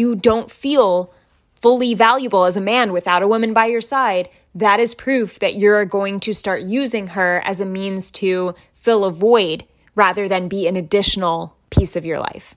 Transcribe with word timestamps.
you 0.00 0.16
don't 0.16 0.50
feel 0.50 1.12
fully 1.52 1.92
valuable 1.92 2.46
as 2.46 2.56
a 2.56 2.60
man 2.60 2.90
without 2.90 3.22
a 3.22 3.28
woman 3.28 3.52
by 3.52 3.66
your 3.66 3.82
side, 3.82 4.30
that 4.54 4.80
is 4.80 4.94
proof 4.94 5.38
that 5.40 5.56
you're 5.56 5.84
going 5.84 6.18
to 6.18 6.32
start 6.32 6.62
using 6.62 7.08
her 7.08 7.42
as 7.44 7.60
a 7.60 7.66
means 7.66 8.10
to 8.10 8.54
fill 8.72 9.04
a 9.04 9.12
void 9.12 9.62
rather 9.94 10.26
than 10.26 10.48
be 10.48 10.66
an 10.66 10.74
additional 10.74 11.54
piece 11.68 11.96
of 11.96 12.06
your 12.06 12.18
life. 12.18 12.54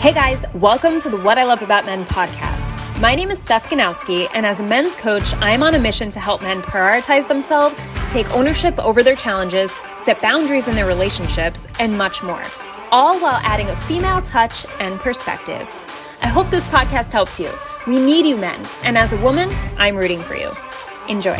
Hey 0.00 0.14
guys, 0.14 0.46
welcome 0.54 0.98
to 1.00 1.10
the 1.10 1.18
What 1.18 1.36
I 1.36 1.44
Love 1.44 1.60
About 1.60 1.84
Men 1.84 2.06
podcast. 2.06 2.74
My 2.98 3.14
name 3.14 3.30
is 3.30 3.38
Steph 3.38 3.68
Ganowski, 3.68 4.26
and 4.32 4.46
as 4.46 4.60
a 4.60 4.64
men's 4.64 4.96
coach, 4.96 5.34
I 5.34 5.50
am 5.50 5.62
on 5.62 5.74
a 5.74 5.78
mission 5.78 6.08
to 6.10 6.20
help 6.20 6.40
men 6.40 6.62
prioritize 6.62 7.28
themselves, 7.28 7.82
take 8.08 8.30
ownership 8.30 8.78
over 8.78 9.02
their 9.02 9.16
challenges, 9.16 9.78
set 9.98 10.22
boundaries 10.22 10.68
in 10.68 10.76
their 10.76 10.86
relationships, 10.86 11.66
and 11.78 11.98
much 11.98 12.22
more, 12.22 12.42
all 12.90 13.18
while 13.20 13.40
adding 13.42 13.68
a 13.68 13.76
female 13.76 14.20
touch 14.22 14.66
and 14.78 14.98
perspective. 14.98 15.68
I 16.22 16.26
hope 16.28 16.50
this 16.50 16.66
podcast 16.66 17.12
helps 17.12 17.38
you. 17.38 17.50
We 17.86 17.98
need 17.98 18.26
you, 18.26 18.36
men. 18.36 18.66
And 18.82 18.98
as 18.98 19.12
a 19.12 19.20
woman, 19.20 19.48
I'm 19.76 19.96
rooting 19.96 20.22
for 20.22 20.34
you. 20.34 20.54
Enjoy. 21.08 21.38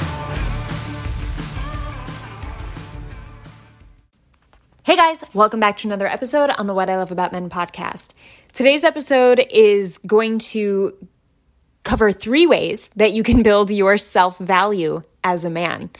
Hey 4.82 4.96
guys, 4.96 5.22
welcome 5.34 5.60
back 5.60 5.76
to 5.78 5.88
another 5.88 6.06
episode 6.06 6.50
on 6.50 6.66
the 6.66 6.74
What 6.74 6.90
I 6.90 6.96
Love 6.96 7.12
About 7.12 7.32
Men 7.32 7.50
podcast. 7.50 8.14
Today's 8.52 8.82
episode 8.82 9.38
is 9.50 9.98
going 9.98 10.38
to 10.38 10.96
cover 11.84 12.10
three 12.12 12.46
ways 12.46 12.88
that 12.96 13.12
you 13.12 13.22
can 13.22 13.42
build 13.42 13.70
your 13.70 13.98
self 13.98 14.38
value 14.38 15.02
as 15.22 15.44
a 15.44 15.50
man. 15.50 15.90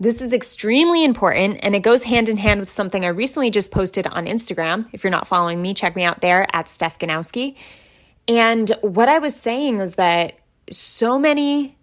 This 0.00 0.22
is 0.22 0.32
extremely 0.32 1.04
important 1.04 1.60
and 1.62 1.76
it 1.76 1.80
goes 1.80 2.04
hand 2.04 2.30
in 2.30 2.38
hand 2.38 2.58
with 2.58 2.70
something 2.70 3.04
I 3.04 3.08
recently 3.08 3.50
just 3.50 3.70
posted 3.70 4.06
on 4.06 4.24
Instagram. 4.24 4.88
If 4.94 5.04
you're 5.04 5.10
not 5.10 5.26
following 5.26 5.60
me, 5.60 5.74
check 5.74 5.94
me 5.94 6.04
out 6.04 6.22
there 6.22 6.46
at 6.54 6.70
Steph 6.70 6.98
Ganowski. 6.98 7.54
And 8.26 8.70
what 8.80 9.10
I 9.10 9.18
was 9.18 9.36
saying 9.36 9.76
was 9.76 9.96
that 9.96 10.38
so 10.70 11.18
many, 11.18 11.76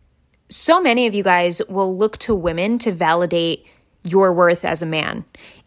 so 0.49 0.81
many 0.81 1.05
of 1.05 1.13
you 1.13 1.21
guys 1.21 1.61
will 1.69 1.95
look 1.95 2.17
to 2.19 2.33
women 2.33 2.79
to 2.79 2.91
validate 2.91 3.67
your 4.03 4.33
worth 4.33 4.65
as 4.65 4.81
a 4.81 4.87
man. 4.87 5.23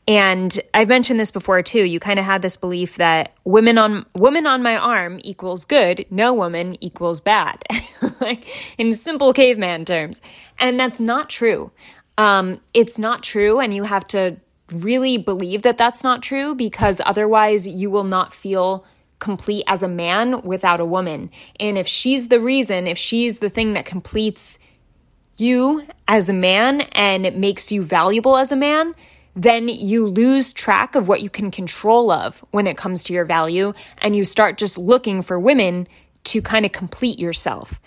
And 0.08 0.58
I've 0.74 0.88
mentioned 0.88 1.20
this 1.20 1.30
before 1.30 1.62
too. 1.62 1.84
You 1.84 2.00
kind 2.00 2.18
of 2.18 2.24
had 2.24 2.42
this 2.42 2.56
belief 2.56 2.96
that 2.96 3.32
women 3.44 3.78
on 3.78 4.06
women 4.16 4.44
on 4.44 4.60
my 4.60 4.76
arm 4.76 5.20
equals 5.22 5.66
good, 5.66 6.04
no 6.10 6.34
woman 6.34 6.82
equals 6.82 7.20
bad, 7.20 7.62
like 8.20 8.44
in 8.76 8.92
simple 8.92 9.32
caveman 9.32 9.84
terms. 9.84 10.20
And 10.58 10.80
that's 10.80 11.00
not 11.00 11.30
true. 11.30 11.70
Um, 12.20 12.60
it's 12.74 12.98
not 12.98 13.22
true, 13.22 13.60
and 13.60 13.72
you 13.72 13.84
have 13.84 14.06
to 14.08 14.36
really 14.70 15.16
believe 15.16 15.62
that 15.62 15.78
that's 15.78 16.04
not 16.04 16.20
true 16.20 16.54
because 16.54 17.00
otherwise 17.06 17.66
you 17.66 17.90
will 17.90 18.04
not 18.04 18.34
feel 18.34 18.84
complete 19.20 19.64
as 19.66 19.82
a 19.82 19.88
man 19.88 20.42
without 20.42 20.80
a 20.80 20.84
woman. 20.84 21.30
And 21.58 21.78
if 21.78 21.88
she's 21.88 22.28
the 22.28 22.38
reason, 22.38 22.86
if 22.86 22.98
she's 22.98 23.38
the 23.38 23.48
thing 23.48 23.72
that 23.72 23.86
completes 23.86 24.58
you 25.38 25.86
as 26.06 26.28
a 26.28 26.34
man 26.34 26.82
and 26.92 27.24
it 27.24 27.38
makes 27.38 27.72
you 27.72 27.82
valuable 27.82 28.36
as 28.36 28.52
a 28.52 28.56
man, 28.56 28.94
then 29.34 29.68
you 29.68 30.06
lose 30.06 30.52
track 30.52 30.94
of 30.94 31.08
what 31.08 31.22
you 31.22 31.30
can 31.30 31.50
control 31.50 32.10
of 32.10 32.44
when 32.50 32.66
it 32.66 32.76
comes 32.76 33.02
to 33.04 33.14
your 33.14 33.24
value 33.24 33.72
and 33.96 34.14
you 34.14 34.26
start 34.26 34.58
just 34.58 34.76
looking 34.76 35.22
for 35.22 35.40
women 35.40 35.88
to 36.24 36.42
kind 36.42 36.66
of 36.66 36.72
complete 36.72 37.18
yourself. 37.18 37.80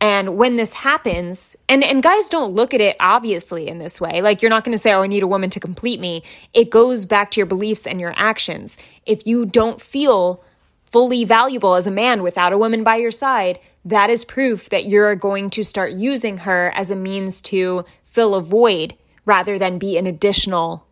And 0.00 0.36
when 0.36 0.56
this 0.56 0.72
happens, 0.72 1.56
and, 1.68 1.82
and 1.82 2.02
guys 2.02 2.28
don't 2.28 2.52
look 2.52 2.72
at 2.72 2.80
it 2.80 2.96
obviously 3.00 3.66
in 3.66 3.78
this 3.78 4.00
way. 4.00 4.22
Like 4.22 4.42
you're 4.42 4.50
not 4.50 4.64
going 4.64 4.72
to 4.72 4.78
say, 4.78 4.92
Oh, 4.92 5.02
I 5.02 5.06
need 5.08 5.22
a 5.22 5.28
woman 5.28 5.50
to 5.50 5.60
complete 5.60 5.98
me. 5.98 6.22
It 6.54 6.70
goes 6.70 7.04
back 7.04 7.30
to 7.32 7.40
your 7.40 7.46
beliefs 7.46 7.86
and 7.86 8.00
your 8.00 8.14
actions. 8.16 8.78
If 9.06 9.26
you 9.26 9.44
don't 9.44 9.80
feel 9.80 10.44
fully 10.84 11.24
valuable 11.24 11.74
as 11.74 11.86
a 11.86 11.90
man 11.90 12.22
without 12.22 12.52
a 12.52 12.58
woman 12.58 12.84
by 12.84 12.96
your 12.96 13.10
side, 13.10 13.58
that 13.84 14.08
is 14.08 14.24
proof 14.24 14.68
that 14.70 14.86
you're 14.86 15.14
going 15.14 15.50
to 15.50 15.64
start 15.64 15.92
using 15.92 16.38
her 16.38 16.72
as 16.74 16.90
a 16.90 16.96
means 16.96 17.40
to 17.40 17.84
fill 18.04 18.34
a 18.34 18.40
void 18.40 18.94
rather 19.24 19.58
than 19.58 19.78
be 19.78 19.98
an 19.98 20.06
additional 20.06 20.86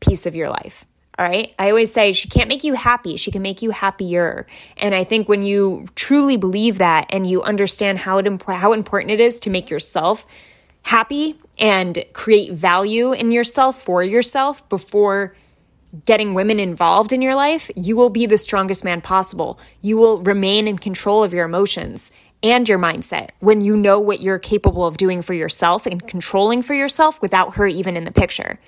piece 0.00 0.26
of 0.26 0.34
your 0.34 0.48
life. 0.48 0.84
All 1.20 1.26
right. 1.26 1.54
I 1.58 1.68
always 1.68 1.92
say 1.92 2.14
she 2.14 2.30
can't 2.30 2.48
make 2.48 2.64
you 2.64 2.72
happy. 2.72 3.18
She 3.18 3.30
can 3.30 3.42
make 3.42 3.60
you 3.60 3.72
happier. 3.72 4.46
And 4.78 4.94
I 4.94 5.04
think 5.04 5.28
when 5.28 5.42
you 5.42 5.84
truly 5.94 6.38
believe 6.38 6.78
that 6.78 7.08
and 7.10 7.26
you 7.26 7.42
understand 7.42 7.98
how 7.98 8.16
it, 8.16 8.42
how 8.48 8.72
important 8.72 9.10
it 9.10 9.20
is 9.20 9.38
to 9.40 9.50
make 9.50 9.68
yourself 9.68 10.24
happy 10.80 11.38
and 11.58 12.02
create 12.14 12.52
value 12.52 13.12
in 13.12 13.32
yourself 13.32 13.82
for 13.82 14.02
yourself 14.02 14.66
before 14.70 15.36
getting 16.06 16.32
women 16.32 16.58
involved 16.58 17.12
in 17.12 17.20
your 17.20 17.34
life, 17.34 17.70
you 17.76 17.96
will 17.96 18.08
be 18.08 18.24
the 18.24 18.38
strongest 18.38 18.82
man 18.82 19.02
possible. 19.02 19.60
You 19.82 19.98
will 19.98 20.22
remain 20.22 20.66
in 20.66 20.78
control 20.78 21.22
of 21.22 21.34
your 21.34 21.44
emotions 21.44 22.12
and 22.42 22.66
your 22.66 22.78
mindset 22.78 23.32
when 23.40 23.60
you 23.60 23.76
know 23.76 24.00
what 24.00 24.22
you're 24.22 24.38
capable 24.38 24.86
of 24.86 24.96
doing 24.96 25.20
for 25.20 25.34
yourself 25.34 25.84
and 25.84 26.08
controlling 26.08 26.62
for 26.62 26.72
yourself 26.72 27.20
without 27.20 27.56
her 27.56 27.66
even 27.66 27.98
in 27.98 28.04
the 28.04 28.10
picture. 28.10 28.58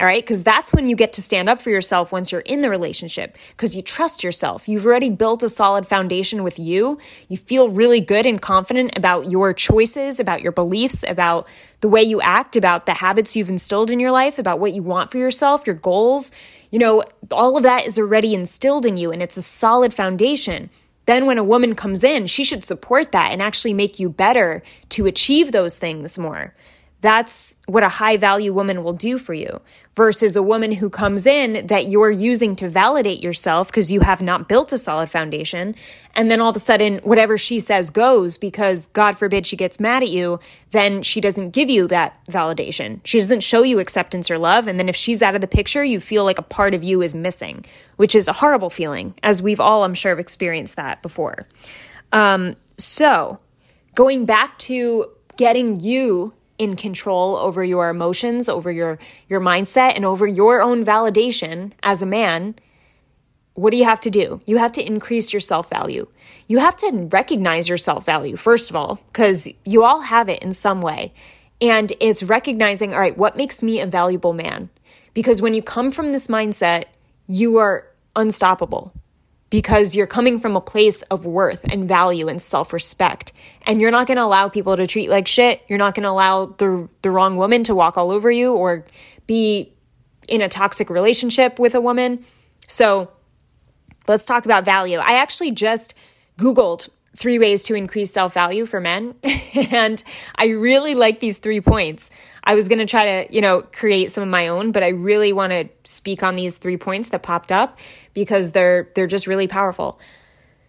All 0.00 0.06
right. 0.06 0.24
Cause 0.26 0.42
that's 0.42 0.72
when 0.72 0.86
you 0.86 0.96
get 0.96 1.12
to 1.12 1.22
stand 1.22 1.48
up 1.48 1.60
for 1.60 1.70
yourself 1.70 2.10
once 2.10 2.32
you're 2.32 2.40
in 2.40 2.62
the 2.62 2.70
relationship 2.70 3.36
because 3.50 3.76
you 3.76 3.82
trust 3.82 4.24
yourself. 4.24 4.66
You've 4.66 4.86
already 4.86 5.10
built 5.10 5.42
a 5.42 5.48
solid 5.48 5.86
foundation 5.86 6.42
with 6.42 6.58
you. 6.58 6.98
You 7.28 7.36
feel 7.36 7.68
really 7.68 8.00
good 8.00 8.26
and 8.26 8.40
confident 8.40 8.96
about 8.96 9.30
your 9.30 9.52
choices, 9.52 10.18
about 10.18 10.40
your 10.42 10.50
beliefs, 10.50 11.04
about 11.06 11.46
the 11.82 11.88
way 11.88 12.02
you 12.02 12.20
act, 12.20 12.56
about 12.56 12.86
the 12.86 12.94
habits 12.94 13.36
you've 13.36 13.50
instilled 13.50 13.90
in 13.90 14.00
your 14.00 14.10
life, 14.10 14.38
about 14.38 14.58
what 14.58 14.72
you 14.72 14.82
want 14.82 15.10
for 15.10 15.18
yourself, 15.18 15.66
your 15.66 15.76
goals. 15.76 16.32
You 16.70 16.78
know, 16.78 17.04
all 17.30 17.56
of 17.56 17.62
that 17.62 17.86
is 17.86 17.98
already 17.98 18.34
instilled 18.34 18.86
in 18.86 18.96
you 18.96 19.12
and 19.12 19.22
it's 19.22 19.36
a 19.36 19.42
solid 19.42 19.92
foundation. 19.92 20.70
Then, 21.06 21.26
when 21.26 21.38
a 21.38 21.44
woman 21.44 21.74
comes 21.74 22.04
in, 22.04 22.26
she 22.28 22.44
should 22.44 22.64
support 22.64 23.12
that 23.12 23.32
and 23.32 23.42
actually 23.42 23.74
make 23.74 23.98
you 23.98 24.08
better 24.08 24.62
to 24.90 25.06
achieve 25.06 25.52
those 25.52 25.76
things 25.76 26.18
more. 26.18 26.54
That's 27.02 27.56
what 27.66 27.82
a 27.82 27.88
high 27.88 28.16
value 28.16 28.52
woman 28.52 28.84
will 28.84 28.92
do 28.92 29.18
for 29.18 29.34
you 29.34 29.60
versus 29.96 30.36
a 30.36 30.42
woman 30.42 30.70
who 30.70 30.88
comes 30.88 31.26
in 31.26 31.66
that 31.66 31.88
you're 31.88 32.12
using 32.12 32.54
to 32.56 32.68
validate 32.68 33.20
yourself 33.20 33.66
because 33.66 33.90
you 33.90 34.00
have 34.00 34.22
not 34.22 34.48
built 34.48 34.72
a 34.72 34.78
solid 34.78 35.10
foundation. 35.10 35.74
And 36.14 36.30
then 36.30 36.40
all 36.40 36.50
of 36.50 36.54
a 36.54 36.60
sudden, 36.60 36.98
whatever 36.98 37.36
she 37.36 37.58
says 37.58 37.90
goes 37.90 38.38
because 38.38 38.86
God 38.86 39.18
forbid 39.18 39.48
she 39.48 39.56
gets 39.56 39.80
mad 39.80 40.04
at 40.04 40.10
you, 40.10 40.38
then 40.70 41.02
she 41.02 41.20
doesn't 41.20 41.50
give 41.50 41.68
you 41.68 41.88
that 41.88 42.24
validation. 42.26 43.00
She 43.04 43.18
doesn't 43.18 43.40
show 43.40 43.64
you 43.64 43.80
acceptance 43.80 44.30
or 44.30 44.38
love. 44.38 44.68
And 44.68 44.78
then 44.78 44.88
if 44.88 44.94
she's 44.94 45.22
out 45.22 45.34
of 45.34 45.40
the 45.40 45.48
picture, 45.48 45.82
you 45.82 45.98
feel 45.98 46.22
like 46.22 46.38
a 46.38 46.42
part 46.42 46.72
of 46.72 46.84
you 46.84 47.02
is 47.02 47.16
missing, 47.16 47.64
which 47.96 48.14
is 48.14 48.28
a 48.28 48.32
horrible 48.32 48.70
feeling, 48.70 49.14
as 49.24 49.42
we've 49.42 49.60
all, 49.60 49.82
I'm 49.82 49.94
sure, 49.94 50.12
have 50.12 50.20
experienced 50.20 50.76
that 50.76 51.02
before. 51.02 51.48
Um, 52.12 52.54
so 52.78 53.40
going 53.96 54.24
back 54.24 54.56
to 54.58 55.06
getting 55.36 55.80
you 55.80 56.32
in 56.58 56.76
control 56.76 57.36
over 57.36 57.64
your 57.64 57.88
emotions, 57.88 58.48
over 58.48 58.70
your 58.70 58.98
your 59.28 59.40
mindset 59.40 59.94
and 59.96 60.04
over 60.04 60.26
your 60.26 60.62
own 60.62 60.84
validation 60.84 61.72
as 61.82 62.02
a 62.02 62.06
man, 62.06 62.54
what 63.54 63.70
do 63.70 63.76
you 63.76 63.84
have 63.84 64.00
to 64.00 64.10
do? 64.10 64.40
You 64.46 64.58
have 64.58 64.72
to 64.72 64.86
increase 64.86 65.32
your 65.32 65.40
self-value. 65.40 66.06
You 66.46 66.58
have 66.58 66.76
to 66.76 67.08
recognize 67.10 67.68
your 67.68 67.78
self-value 67.78 68.36
first 68.36 68.70
of 68.70 68.76
all 68.76 69.00
cuz 69.12 69.48
you 69.64 69.84
all 69.84 70.00
have 70.00 70.28
it 70.28 70.42
in 70.42 70.52
some 70.52 70.80
way. 70.80 71.12
And 71.60 71.92
it's 72.00 72.22
recognizing, 72.22 72.92
all 72.92 73.00
right, 73.00 73.16
what 73.16 73.36
makes 73.36 73.62
me 73.62 73.80
a 73.80 73.86
valuable 73.86 74.32
man? 74.32 74.68
Because 75.14 75.40
when 75.40 75.54
you 75.54 75.62
come 75.62 75.92
from 75.92 76.12
this 76.12 76.26
mindset, 76.26 76.84
you 77.26 77.58
are 77.58 77.86
unstoppable 78.16 78.92
because 79.52 79.94
you're 79.94 80.06
coming 80.06 80.40
from 80.40 80.56
a 80.56 80.62
place 80.62 81.02
of 81.02 81.26
worth 81.26 81.60
and 81.70 81.86
value 81.86 82.26
and 82.26 82.40
self-respect. 82.40 83.34
And 83.66 83.82
you're 83.82 83.90
not 83.90 84.06
going 84.06 84.16
to 84.16 84.24
allow 84.24 84.48
people 84.48 84.78
to 84.78 84.86
treat 84.86 85.10
like 85.10 85.28
shit. 85.28 85.60
You're 85.68 85.78
not 85.78 85.94
going 85.94 86.04
to 86.04 86.08
allow 86.08 86.46
the 86.46 86.88
the 87.02 87.10
wrong 87.10 87.36
woman 87.36 87.62
to 87.64 87.74
walk 87.74 87.98
all 87.98 88.10
over 88.10 88.30
you 88.30 88.54
or 88.54 88.86
be 89.26 89.74
in 90.26 90.40
a 90.40 90.48
toxic 90.48 90.88
relationship 90.88 91.58
with 91.58 91.74
a 91.74 91.82
woman. 91.82 92.24
So 92.66 93.10
let's 94.08 94.24
talk 94.24 94.46
about 94.46 94.64
value. 94.64 94.96
I 94.96 95.20
actually 95.20 95.50
just 95.50 95.92
googled 96.38 96.88
three 97.16 97.38
ways 97.38 97.62
to 97.64 97.74
increase 97.74 98.12
self 98.12 98.34
value 98.34 98.66
for 98.66 98.80
men. 98.80 99.14
and 99.70 100.02
I 100.36 100.48
really 100.48 100.94
like 100.94 101.20
these 101.20 101.38
three 101.38 101.60
points. 101.60 102.10
I 102.44 102.54
was 102.54 102.68
going 102.68 102.78
to 102.78 102.86
try 102.86 103.24
to, 103.24 103.34
you 103.34 103.40
know, 103.40 103.62
create 103.62 104.10
some 104.10 104.22
of 104.22 104.28
my 104.28 104.48
own, 104.48 104.72
but 104.72 104.82
I 104.82 104.88
really 104.88 105.32
want 105.32 105.52
to 105.52 105.68
speak 105.84 106.22
on 106.22 106.34
these 106.34 106.56
three 106.56 106.76
points 106.76 107.10
that 107.10 107.22
popped 107.22 107.52
up 107.52 107.78
because 108.14 108.52
they're 108.52 108.90
they're 108.94 109.06
just 109.06 109.26
really 109.26 109.46
powerful. 109.46 110.00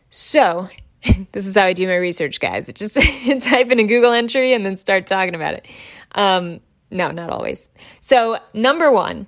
So, 0.09 0.69
this 1.31 1.47
is 1.47 1.55
how 1.55 1.63
I 1.63 1.73
do 1.73 1.87
my 1.87 1.95
research, 1.95 2.39
guys. 2.39 2.69
I 2.69 2.71
just 2.73 2.95
type 2.95 3.71
in 3.71 3.79
a 3.79 3.83
Google 3.83 4.11
entry 4.11 4.53
and 4.53 4.65
then 4.65 4.77
start 4.77 5.07
talking 5.07 5.35
about 5.35 5.55
it. 5.55 5.67
Um, 6.13 6.59
no, 6.91 7.11
not 7.11 7.31
always. 7.31 7.67
So, 7.99 8.37
number 8.53 8.91
one, 8.91 9.27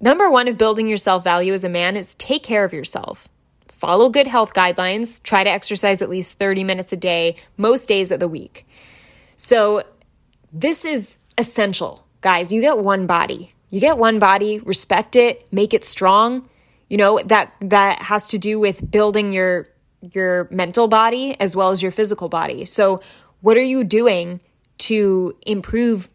number 0.00 0.28
one 0.30 0.48
of 0.48 0.58
building 0.58 0.88
your 0.88 0.96
self 0.96 1.22
value 1.22 1.52
as 1.52 1.64
a 1.64 1.68
man 1.68 1.96
is 1.96 2.14
take 2.16 2.42
care 2.42 2.64
of 2.64 2.72
yourself 2.72 3.28
follow 3.80 4.10
good 4.10 4.26
health 4.26 4.52
guidelines, 4.52 5.22
try 5.22 5.42
to 5.42 5.50
exercise 5.50 6.02
at 6.02 6.10
least 6.10 6.38
30 6.38 6.62
minutes 6.64 6.92
a 6.92 6.96
day, 6.96 7.36
most 7.56 7.88
days 7.88 8.10
of 8.12 8.20
the 8.20 8.28
week. 8.28 8.66
So, 9.36 9.82
this 10.52 10.84
is 10.84 11.16
essential, 11.38 12.06
guys. 12.20 12.52
You 12.52 12.60
get 12.60 12.78
one 12.78 13.06
body. 13.06 13.54
You 13.70 13.80
get 13.80 13.98
one 13.98 14.18
body, 14.18 14.58
respect 14.58 15.16
it, 15.16 15.50
make 15.52 15.72
it 15.72 15.84
strong. 15.84 16.48
You 16.88 16.96
know, 16.96 17.20
that 17.24 17.54
that 17.60 18.02
has 18.02 18.28
to 18.28 18.38
do 18.38 18.58
with 18.58 18.90
building 18.90 19.32
your 19.32 19.68
your 20.12 20.48
mental 20.50 20.88
body 20.88 21.36
as 21.40 21.54
well 21.54 21.70
as 21.70 21.82
your 21.82 21.92
physical 21.92 22.28
body. 22.28 22.64
So, 22.64 23.00
what 23.40 23.56
are 23.56 23.62
you 23.62 23.84
doing 23.84 24.40
to 24.78 25.36
improve 25.42 26.08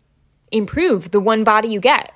improve 0.51 1.11
the 1.11 1.19
one 1.19 1.44
body 1.44 1.69
you 1.69 1.79
get? 1.79 2.14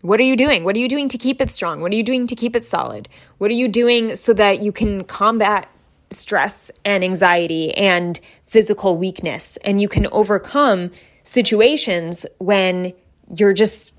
What 0.00 0.20
are 0.20 0.24
you 0.24 0.36
doing? 0.36 0.62
What 0.62 0.76
are 0.76 0.78
you 0.78 0.88
doing 0.88 1.08
to 1.08 1.18
keep 1.18 1.40
it 1.40 1.50
strong? 1.50 1.80
What 1.80 1.92
are 1.92 1.96
you 1.96 2.04
doing 2.04 2.26
to 2.28 2.36
keep 2.36 2.54
it 2.54 2.64
solid? 2.64 3.08
What 3.38 3.50
are 3.50 3.54
you 3.54 3.66
doing 3.66 4.14
so 4.14 4.32
that 4.34 4.62
you 4.62 4.70
can 4.70 5.02
combat 5.04 5.68
stress 6.10 6.70
and 6.84 7.02
anxiety 7.04 7.74
and 7.74 8.18
physical 8.44 8.96
weakness 8.96 9.58
and 9.58 9.80
you 9.80 9.88
can 9.88 10.06
overcome 10.12 10.90
situations 11.22 12.24
when 12.38 12.92
you're 13.34 13.52
just 13.52 13.92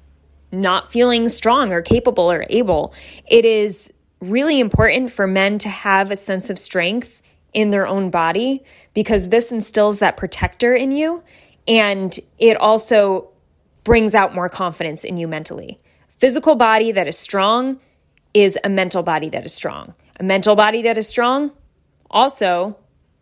not 0.52 0.92
feeling 0.92 1.30
strong 1.30 1.72
or 1.72 1.82
capable 1.82 2.32
or 2.32 2.46
able. 2.50 2.94
It 3.28 3.46
is 3.46 3.94
really 4.20 4.60
important 4.60 5.12
for 5.12 5.28
men 5.28 5.60
to 5.60 5.70
have 5.70 6.10
a 6.10 6.16
sense 6.16 6.50
of 6.50 6.58
strength 6.58 7.22
in 7.54 7.70
their 7.70 7.86
own 7.86 8.10
body 8.10 8.64
because 8.94 9.30
this 9.30 9.52
instills 9.52 10.00
that 10.00 10.18
protector 10.18 10.74
in 10.74 10.92
you 10.92 11.24
and 11.68 12.18
it 12.40 12.58
also 12.58 13.30
brings 13.84 14.16
out 14.16 14.34
more 14.34 14.50
confidence 14.50 15.04
in 15.04 15.18
you 15.18 15.28
mentally. 15.28 15.80
Physical 16.20 16.56
body 16.56 16.92
that 16.92 17.08
is 17.08 17.18
strong 17.18 17.80
is 18.34 18.60
a 18.64 18.70
mental 18.70 19.04
body 19.04 19.30
that 19.30 19.46
is 19.46 19.54
strong. 19.54 19.94
A 20.20 20.24
mental 20.24 20.56
body 20.56 20.82
that 20.84 20.98
is 20.98 21.08
strong 21.08 21.52
also 22.12 22.78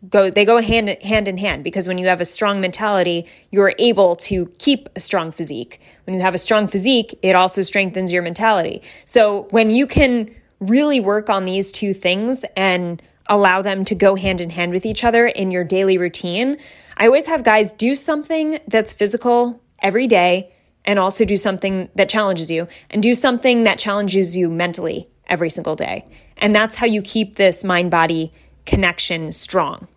go 0.08 0.30
they 0.30 0.44
go 0.44 0.60
hand 0.60 0.96
hand 1.02 1.26
in 1.26 1.36
hand 1.36 1.64
because 1.64 1.88
when 1.88 1.98
you 1.98 2.06
have 2.06 2.20
a 2.20 2.24
strong 2.24 2.60
mentality 2.60 3.26
you're 3.50 3.74
able 3.78 4.14
to 4.14 4.46
keep 4.58 4.88
a 4.94 5.00
strong 5.00 5.32
physique 5.32 5.80
when 6.04 6.14
you 6.14 6.22
have 6.22 6.34
a 6.34 6.38
strong 6.38 6.68
physique 6.68 7.18
it 7.20 7.34
also 7.34 7.62
strengthens 7.62 8.12
your 8.12 8.22
mentality 8.22 8.80
so 9.04 9.42
when 9.50 9.70
you 9.70 9.88
can 9.88 10.32
really 10.60 11.00
work 11.00 11.28
on 11.28 11.44
these 11.46 11.72
two 11.72 11.92
things 11.92 12.44
and 12.56 13.02
allow 13.26 13.60
them 13.60 13.84
to 13.84 13.96
go 13.96 14.14
hand 14.14 14.40
in 14.40 14.50
hand 14.50 14.70
with 14.70 14.86
each 14.86 15.02
other 15.02 15.26
in 15.26 15.50
your 15.50 15.64
daily 15.64 15.98
routine 15.98 16.56
i 16.96 17.04
always 17.04 17.26
have 17.26 17.42
guys 17.42 17.72
do 17.72 17.96
something 17.96 18.60
that's 18.68 18.92
physical 18.92 19.60
every 19.80 20.06
day 20.06 20.48
and 20.88 20.98
also 20.98 21.24
do 21.24 21.36
something 21.36 21.88
that 21.94 22.08
challenges 22.08 22.50
you 22.50 22.66
and 22.90 23.00
do 23.00 23.14
something 23.14 23.62
that 23.62 23.78
challenges 23.78 24.36
you 24.36 24.50
mentally 24.50 25.08
every 25.28 25.50
single 25.50 25.76
day 25.76 26.04
and 26.38 26.54
that's 26.54 26.76
how 26.76 26.86
you 26.86 27.02
keep 27.02 27.36
this 27.36 27.62
mind 27.64 27.90
body 27.90 28.30
connection 28.64 29.32
strong. 29.32 29.88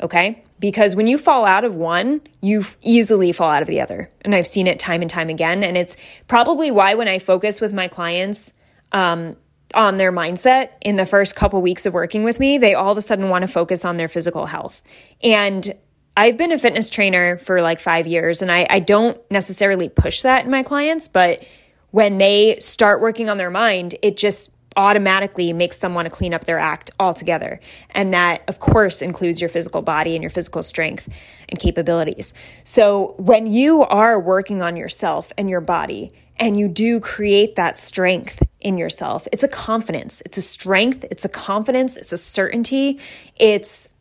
Okay? 0.00 0.42
Because 0.58 0.96
when 0.96 1.06
you 1.06 1.18
fall 1.18 1.44
out 1.44 1.64
of 1.64 1.74
one, 1.74 2.20
you 2.40 2.64
easily 2.80 3.32
fall 3.32 3.50
out 3.50 3.62
of 3.62 3.68
the 3.68 3.80
other. 3.80 4.08
And 4.22 4.34
I've 4.34 4.46
seen 4.46 4.66
it 4.66 4.78
time 4.78 5.02
and 5.02 5.10
time 5.10 5.28
again. 5.28 5.64
And 5.64 5.76
it's 5.76 5.96
probably 6.28 6.70
why 6.70 6.94
when 6.94 7.08
I 7.08 7.18
focus 7.18 7.60
with 7.60 7.72
my 7.72 7.88
clients, 7.88 8.52
um, 8.92 9.36
on 9.74 9.96
their 9.96 10.12
mindset 10.12 10.72
in 10.82 10.96
the 10.96 11.06
first 11.06 11.34
couple 11.34 11.62
weeks 11.62 11.86
of 11.86 11.94
working 11.94 12.24
with 12.24 12.38
me, 12.38 12.58
they 12.58 12.74
all 12.74 12.92
of 12.92 12.98
a 12.98 13.00
sudden 13.00 13.28
want 13.28 13.40
to 13.40 13.48
focus 13.48 13.86
on 13.86 13.96
their 13.96 14.08
physical 14.08 14.44
health. 14.44 14.82
And 15.22 15.72
I've 16.16 16.36
been 16.36 16.52
a 16.52 16.58
fitness 16.58 16.90
trainer 16.90 17.38
for 17.38 17.62
like 17.62 17.80
five 17.80 18.06
years, 18.06 18.42
and 18.42 18.52
I, 18.52 18.66
I, 18.68 18.80
don't 18.80 19.18
necessarily 19.30 19.88
push 19.88 20.22
that 20.22 20.44
in 20.44 20.50
my 20.50 20.62
clients, 20.62 21.08
but 21.08 21.42
when 21.90 22.18
they 22.18 22.58
start 22.58 23.00
working 23.00 23.30
on 23.30 23.38
their 23.38 23.50
mind, 23.50 23.96
it 24.02 24.16
just 24.18 24.50
automatically 24.76 25.52
makes 25.52 25.78
them 25.78 25.94
want 25.94 26.06
to 26.06 26.10
clean 26.10 26.34
up 26.34 26.44
their 26.44 26.58
act 26.58 26.90
altogether. 26.98 27.60
And 27.90 28.12
that, 28.14 28.42
of 28.48 28.58
course, 28.60 29.02
includes 29.02 29.40
your 29.40 29.48
physical 29.48 29.82
body 29.82 30.14
and 30.14 30.22
your 30.22 30.30
physical 30.30 30.62
strength 30.62 31.08
and 31.48 31.58
capabilities. 31.58 32.34
So 32.64 33.14
when 33.18 33.46
you 33.46 33.82
are 33.82 34.18
working 34.18 34.62
on 34.62 34.76
yourself 34.76 35.32
and 35.36 35.48
your 35.48 35.60
body, 35.60 36.12
and 36.36 36.58
you 36.58 36.66
do 36.66 36.98
create 36.98 37.56
that 37.56 37.78
strength 37.78 38.42
in 38.60 38.78
yourself, 38.78 39.28
it's 39.32 39.44
a 39.44 39.48
confidence, 39.48 40.22
it's 40.24 40.38
a 40.38 40.42
strength, 40.42 41.04
it's 41.10 41.24
a 41.24 41.28
confidence, 41.28 41.96
it's 41.96 42.12
a 42.12 42.18
certainty, 42.18 42.98
it's 43.36 43.92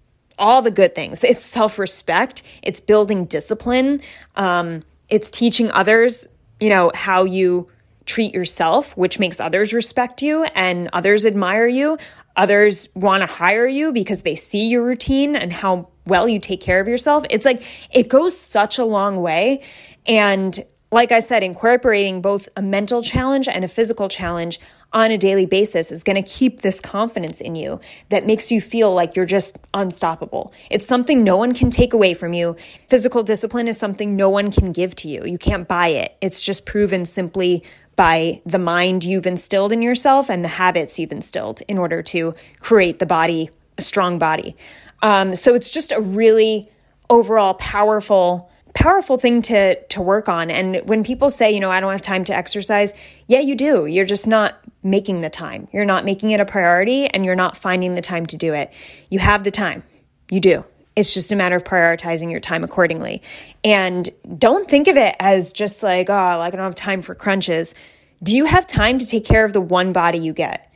all 0.41 0.61
the 0.61 0.71
good 0.71 0.93
things. 0.93 1.23
It's 1.23 1.45
self 1.45 1.79
respect, 1.79 2.43
it's 2.61 2.81
building 2.81 3.25
discipline, 3.25 4.01
um, 4.35 4.83
it's 5.07 5.31
teaching 5.31 5.71
others, 5.71 6.27
you 6.59 6.69
know, 6.69 6.91
how 6.93 7.23
you 7.23 7.67
treat 8.05 8.33
yourself, 8.33 8.97
which 8.97 9.19
makes 9.19 9.39
others 9.39 9.73
respect 9.73 10.21
you 10.21 10.43
and 10.55 10.89
others 10.91 11.25
admire 11.25 11.67
you. 11.67 11.97
Others 12.35 12.89
want 12.95 13.21
to 13.21 13.27
hire 13.27 13.67
you 13.67 13.93
because 13.93 14.23
they 14.23 14.35
see 14.35 14.67
your 14.67 14.83
routine 14.83 15.35
and 15.35 15.53
how 15.53 15.89
well 16.05 16.27
you 16.27 16.39
take 16.39 16.61
care 16.61 16.79
of 16.79 16.87
yourself. 16.87 17.23
It's 17.29 17.45
like 17.45 17.63
it 17.93 18.09
goes 18.09 18.37
such 18.37 18.79
a 18.79 18.85
long 18.85 19.21
way. 19.21 19.63
And 20.07 20.57
like 20.91 21.11
I 21.11 21.19
said, 21.19 21.43
incorporating 21.43 22.21
both 22.21 22.49
a 22.57 22.61
mental 22.61 23.03
challenge 23.03 23.47
and 23.47 23.63
a 23.63 23.67
physical 23.67 24.09
challenge 24.09 24.59
on 24.93 25.11
a 25.11 25.17
daily 25.17 25.45
basis 25.45 25.91
is 25.91 26.03
going 26.03 26.21
to 26.21 26.29
keep 26.29 26.61
this 26.61 26.79
confidence 26.79 27.39
in 27.39 27.55
you 27.55 27.79
that 28.09 28.25
makes 28.25 28.51
you 28.51 28.59
feel 28.59 28.93
like 28.93 29.15
you're 29.15 29.25
just 29.25 29.57
unstoppable. 29.73 30.53
It's 30.69 30.85
something 30.85 31.23
no 31.23 31.37
one 31.37 31.53
can 31.53 31.69
take 31.69 31.93
away 31.93 32.13
from 32.13 32.33
you. 32.33 32.55
Physical 32.89 33.23
discipline 33.23 33.67
is 33.67 33.77
something 33.77 34.15
no 34.15 34.29
one 34.29 34.51
can 34.51 34.71
give 34.71 34.95
to 34.97 35.07
you. 35.07 35.23
You 35.25 35.37
can't 35.37 35.67
buy 35.67 35.87
it. 35.87 36.17
It's 36.19 36.41
just 36.41 36.65
proven 36.65 37.05
simply 37.05 37.63
by 37.95 38.41
the 38.45 38.59
mind 38.59 39.03
you've 39.03 39.27
instilled 39.27 39.71
in 39.71 39.81
yourself 39.81 40.29
and 40.29 40.43
the 40.43 40.49
habits 40.49 40.99
you've 40.99 41.11
instilled 41.11 41.61
in 41.67 41.77
order 41.77 42.01
to 42.01 42.33
create 42.59 42.99
the 42.99 43.05
body, 43.05 43.49
a 43.77 43.81
strong 43.81 44.19
body. 44.19 44.55
Um, 45.01 45.35
so 45.35 45.55
it's 45.55 45.69
just 45.69 45.91
a 45.91 46.01
really 46.01 46.69
overall 47.09 47.53
powerful 47.55 48.50
powerful 48.73 49.17
thing 49.17 49.41
to 49.43 49.81
to 49.85 50.01
work 50.01 50.29
on. 50.29 50.49
And 50.49 50.81
when 50.87 51.03
people 51.03 51.29
say 51.29 51.51
you 51.51 51.59
know 51.59 51.69
I 51.69 51.79
don't 51.79 51.91
have 51.91 52.01
time 52.01 52.23
to 52.25 52.35
exercise 52.35 52.93
yeah 53.27 53.39
you 53.39 53.55
do. 53.55 53.85
You're 53.85 54.05
just 54.05 54.27
not 54.27 54.59
making 54.83 55.21
the 55.21 55.29
time. 55.29 55.67
You're 55.71 55.85
not 55.85 56.05
making 56.05 56.31
it 56.31 56.39
a 56.39 56.45
priority 56.45 57.07
and 57.07 57.25
you're 57.25 57.35
not 57.35 57.55
finding 57.57 57.95
the 57.95 58.01
time 58.01 58.25
to 58.27 58.37
do 58.37 58.53
it. 58.53 58.73
You 59.09 59.19
have 59.19 59.43
the 59.43 59.51
time. 59.51 59.83
You 60.29 60.39
do. 60.39 60.65
It's 60.95 61.13
just 61.13 61.31
a 61.31 61.35
matter 61.35 61.55
of 61.55 61.63
prioritizing 61.63 62.31
your 62.31 62.39
time 62.39 62.63
accordingly. 62.63 63.21
And 63.63 64.09
don't 64.37 64.69
think 64.69 64.87
of 64.87 64.97
it 64.97 65.15
as 65.19 65.53
just 65.53 65.83
like 65.83 66.09
oh 66.09 66.13
like 66.13 66.53
I 66.53 66.57
don't 66.57 66.65
have 66.65 66.75
time 66.75 67.01
for 67.01 67.15
crunches. 67.15 67.75
Do 68.23 68.35
you 68.35 68.45
have 68.45 68.67
time 68.67 68.99
to 68.99 69.05
take 69.05 69.25
care 69.25 69.43
of 69.45 69.53
the 69.53 69.61
one 69.61 69.93
body 69.93 70.19
you 70.19 70.33
get? 70.33 70.71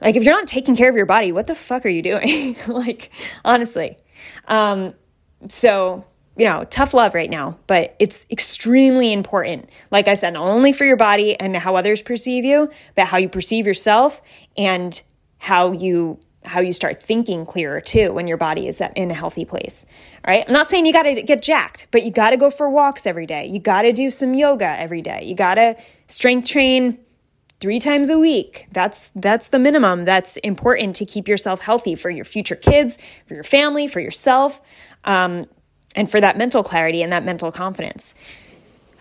Like, 0.00 0.16
if 0.16 0.24
you're 0.24 0.34
not 0.34 0.46
taking 0.46 0.76
care 0.76 0.88
of 0.88 0.96
your 0.96 1.06
body, 1.06 1.32
what 1.32 1.46
the 1.46 1.54
fuck 1.54 1.84
are 1.84 1.90
you 1.90 2.02
doing? 2.02 2.56
like, 2.66 3.10
honestly. 3.44 3.98
Um, 4.48 4.94
so, 5.48 6.04
you 6.40 6.46
know, 6.46 6.64
tough 6.70 6.94
love 6.94 7.14
right 7.14 7.28
now, 7.28 7.58
but 7.66 7.94
it's 7.98 8.24
extremely 8.30 9.12
important. 9.12 9.68
Like 9.90 10.08
I 10.08 10.14
said, 10.14 10.32
not 10.32 10.48
only 10.48 10.72
for 10.72 10.86
your 10.86 10.96
body 10.96 11.38
and 11.38 11.54
how 11.54 11.76
others 11.76 12.00
perceive 12.00 12.46
you, 12.46 12.70
but 12.94 13.08
how 13.08 13.18
you 13.18 13.28
perceive 13.28 13.66
yourself 13.66 14.22
and 14.56 15.02
how 15.36 15.72
you 15.72 16.18
how 16.46 16.60
you 16.60 16.72
start 16.72 17.02
thinking 17.02 17.44
clearer 17.44 17.82
too 17.82 18.10
when 18.14 18.26
your 18.26 18.38
body 18.38 18.66
is 18.66 18.82
in 18.96 19.10
a 19.10 19.14
healthy 19.14 19.44
place. 19.44 19.84
All 20.24 20.32
right. 20.32 20.42
I'm 20.46 20.54
not 20.54 20.66
saying 20.66 20.86
you 20.86 20.94
got 20.94 21.02
to 21.02 21.20
get 21.20 21.42
jacked, 21.42 21.88
but 21.90 22.04
you 22.04 22.10
got 22.10 22.30
to 22.30 22.38
go 22.38 22.48
for 22.48 22.70
walks 22.70 23.06
every 23.06 23.26
day. 23.26 23.44
You 23.44 23.58
got 23.58 23.82
to 23.82 23.92
do 23.92 24.08
some 24.08 24.32
yoga 24.32 24.80
every 24.80 25.02
day. 25.02 25.24
You 25.24 25.34
got 25.34 25.56
to 25.56 25.76
strength 26.06 26.48
train 26.48 26.98
three 27.60 27.80
times 27.80 28.08
a 28.08 28.18
week. 28.18 28.66
That's 28.72 29.10
that's 29.14 29.48
the 29.48 29.58
minimum. 29.58 30.06
That's 30.06 30.38
important 30.38 30.96
to 30.96 31.04
keep 31.04 31.28
yourself 31.28 31.60
healthy 31.60 31.96
for 31.96 32.08
your 32.08 32.24
future 32.24 32.56
kids, 32.56 32.96
for 33.26 33.34
your 33.34 33.44
family, 33.44 33.86
for 33.86 34.00
yourself, 34.00 34.62
um, 35.04 35.46
and 35.94 36.10
for 36.10 36.20
that 36.20 36.38
mental 36.38 36.62
clarity 36.62 37.02
and 37.02 37.12
that 37.12 37.24
mental 37.24 37.52
confidence. 37.52 38.14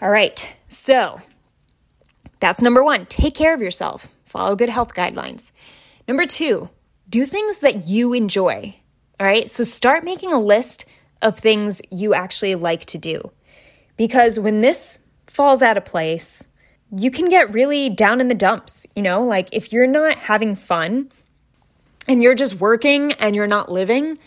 All 0.01 0.09
right. 0.09 0.55
So 0.69 1.21
that's 2.39 2.61
number 2.61 2.83
one. 2.83 3.05
Take 3.07 3.35
care 3.35 3.53
of 3.53 3.61
yourself. 3.61 4.07
Follow 4.25 4.55
good 4.55 4.69
health 4.69 4.93
guidelines. 4.93 5.51
Number 6.07 6.25
two 6.25 6.69
do 7.09 7.25
things 7.25 7.61
that 7.61 7.87
you 7.87 8.13
enjoy. 8.13 8.75
All 9.19 9.25
right. 9.27 9.49
So 9.49 9.63
start 9.63 10.03
making 10.03 10.31
a 10.31 10.39
list 10.39 10.85
of 11.21 11.37
things 11.37 11.81
you 11.91 12.13
actually 12.13 12.55
like 12.55 12.85
to 12.85 12.97
do. 12.97 13.31
Because 13.97 14.39
when 14.39 14.61
this 14.61 14.99
falls 15.27 15.61
out 15.61 15.75
of 15.77 15.85
place, 15.85 16.45
you 16.95 17.11
can 17.11 17.27
get 17.27 17.53
really 17.53 17.89
down 17.89 18.21
in 18.21 18.27
the 18.27 18.35
dumps. 18.35 18.87
You 18.95 19.01
know, 19.01 19.23
like 19.25 19.49
if 19.51 19.73
you're 19.73 19.87
not 19.87 20.17
having 20.17 20.55
fun 20.55 21.11
and 22.07 22.23
you're 22.23 22.35
just 22.35 22.55
working 22.55 23.11
and 23.13 23.35
you're 23.35 23.47
not 23.47 23.71
living, 23.71 24.17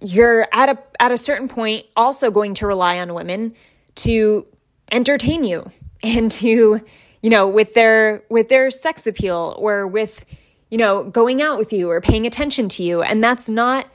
you're 0.00 0.46
at 0.52 0.68
a 0.68 0.78
at 1.00 1.12
a 1.12 1.16
certain 1.16 1.48
point 1.48 1.86
also 1.96 2.30
going 2.30 2.54
to 2.54 2.66
rely 2.66 2.98
on 2.98 3.14
women 3.14 3.54
to 3.94 4.46
entertain 4.92 5.44
you 5.44 5.70
and 6.02 6.30
to 6.30 6.80
you 7.22 7.30
know 7.30 7.48
with 7.48 7.74
their 7.74 8.22
with 8.28 8.48
their 8.48 8.70
sex 8.70 9.06
appeal 9.06 9.54
or 9.58 9.86
with 9.86 10.24
you 10.70 10.78
know, 10.78 11.04
going 11.04 11.42
out 11.42 11.58
with 11.58 11.72
you 11.72 11.90
or 11.90 12.00
paying 12.00 12.26
attention 12.26 12.68
to 12.70 12.82
you. 12.82 13.02
And 13.02 13.22
that's 13.22 13.48
not 13.48 13.86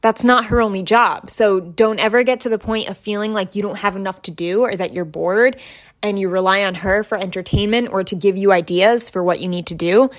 that's 0.00 0.24
not 0.24 0.46
her 0.46 0.60
only 0.60 0.82
job. 0.82 1.30
So 1.30 1.60
don't 1.60 2.00
ever 2.00 2.24
get 2.24 2.40
to 2.40 2.48
the 2.48 2.58
point 2.58 2.88
of 2.88 2.98
feeling 2.98 3.32
like 3.32 3.54
you 3.54 3.62
don't 3.62 3.76
have 3.76 3.94
enough 3.94 4.20
to 4.22 4.32
do 4.32 4.62
or 4.62 4.74
that 4.74 4.92
you're 4.92 5.04
bored 5.04 5.56
and 6.02 6.18
you 6.18 6.28
rely 6.28 6.64
on 6.64 6.74
her 6.76 7.04
for 7.04 7.16
entertainment 7.16 7.90
or 7.92 8.02
to 8.02 8.16
give 8.16 8.36
you 8.36 8.50
ideas 8.50 9.08
for 9.08 9.22
what 9.22 9.38
you 9.38 9.46
need 9.46 9.68
to 9.68 9.76
do. 9.76 10.10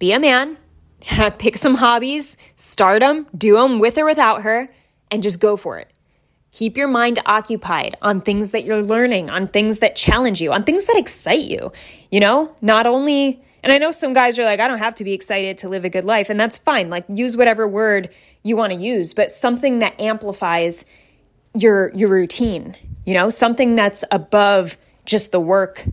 Be 0.00 0.12
a 0.12 0.18
man, 0.18 0.58
pick 1.38 1.56
some 1.56 1.74
hobbies, 1.76 2.36
start 2.56 3.00
them, 3.00 3.26
do 3.36 3.54
them 3.54 3.78
with 3.78 3.98
or 3.98 4.04
without 4.04 4.42
her, 4.42 4.68
and 5.10 5.22
just 5.22 5.40
go 5.40 5.56
for 5.56 5.78
it. 5.78 5.92
Keep 6.52 6.76
your 6.76 6.88
mind 6.88 7.20
occupied 7.26 7.94
on 8.02 8.20
things 8.20 8.50
that 8.50 8.64
you're 8.64 8.82
learning, 8.82 9.30
on 9.30 9.48
things 9.48 9.78
that 9.80 9.94
challenge 9.94 10.40
you, 10.40 10.52
on 10.52 10.64
things 10.64 10.86
that 10.86 10.96
excite 10.96 11.44
you. 11.44 11.70
You 12.10 12.20
know, 12.20 12.56
not 12.60 12.86
only 12.86 13.42
And 13.62 13.72
I 13.72 13.78
know 13.78 13.90
some 13.90 14.12
guys 14.12 14.38
are 14.38 14.44
like, 14.44 14.60
I 14.60 14.68
don't 14.68 14.78
have 14.78 14.94
to 14.96 15.04
be 15.04 15.12
excited 15.12 15.58
to 15.58 15.68
live 15.68 15.84
a 15.84 15.90
good 15.90 16.04
life. 16.04 16.30
And 16.30 16.38
that's 16.38 16.58
fine. 16.58 16.90
Like, 16.90 17.04
use 17.08 17.36
whatever 17.36 17.66
word 17.66 18.14
you 18.42 18.56
want 18.56 18.72
to 18.72 18.78
use, 18.78 19.14
but 19.14 19.30
something 19.30 19.80
that 19.80 20.00
amplifies 20.00 20.84
your 21.54 21.90
your 21.94 22.08
routine, 22.08 22.76
you 23.04 23.14
know, 23.14 23.30
something 23.30 23.74
that's 23.74 24.04
above 24.10 24.78
just 25.06 25.32
the 25.32 25.40
work 25.40 25.84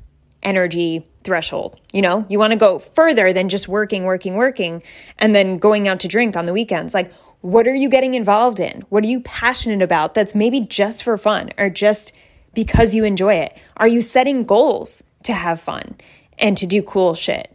energy 0.43 1.07
threshold. 1.25 1.79
You 1.91 2.01
know, 2.01 2.25
you 2.29 2.39
want 2.39 2.53
to 2.53 2.57
go 2.57 2.79
further 2.79 3.33
than 3.33 3.49
just 3.49 3.67
working, 3.67 4.05
working, 4.05 4.35
working, 4.35 4.81
and 5.17 5.35
then 5.35 5.57
going 5.57 5.87
out 5.87 5.99
to 6.01 6.07
drink 6.07 6.37
on 6.37 6.45
the 6.45 6.53
weekends. 6.53 6.93
Like, 6.93 7.13
what 7.41 7.67
are 7.67 7.75
you 7.75 7.89
getting 7.89 8.13
involved 8.13 8.59
in? 8.59 8.81
What 8.89 9.03
are 9.03 9.07
you 9.07 9.19
passionate 9.19 9.81
about 9.81 10.13
that's 10.13 10.33
maybe 10.33 10.61
just 10.61 11.03
for 11.03 11.17
fun 11.17 11.51
or 11.57 11.69
just 11.69 12.13
because 12.53 12.95
you 12.95 13.03
enjoy 13.03 13.35
it? 13.35 13.61
Are 13.77 13.87
you 13.87 14.01
setting 14.01 14.45
goals 14.45 15.03
to 15.23 15.33
have 15.33 15.59
fun 15.59 15.95
and 16.39 16.57
to 16.57 16.65
do 16.65 16.81
cool 16.81 17.13
shit? 17.13 17.51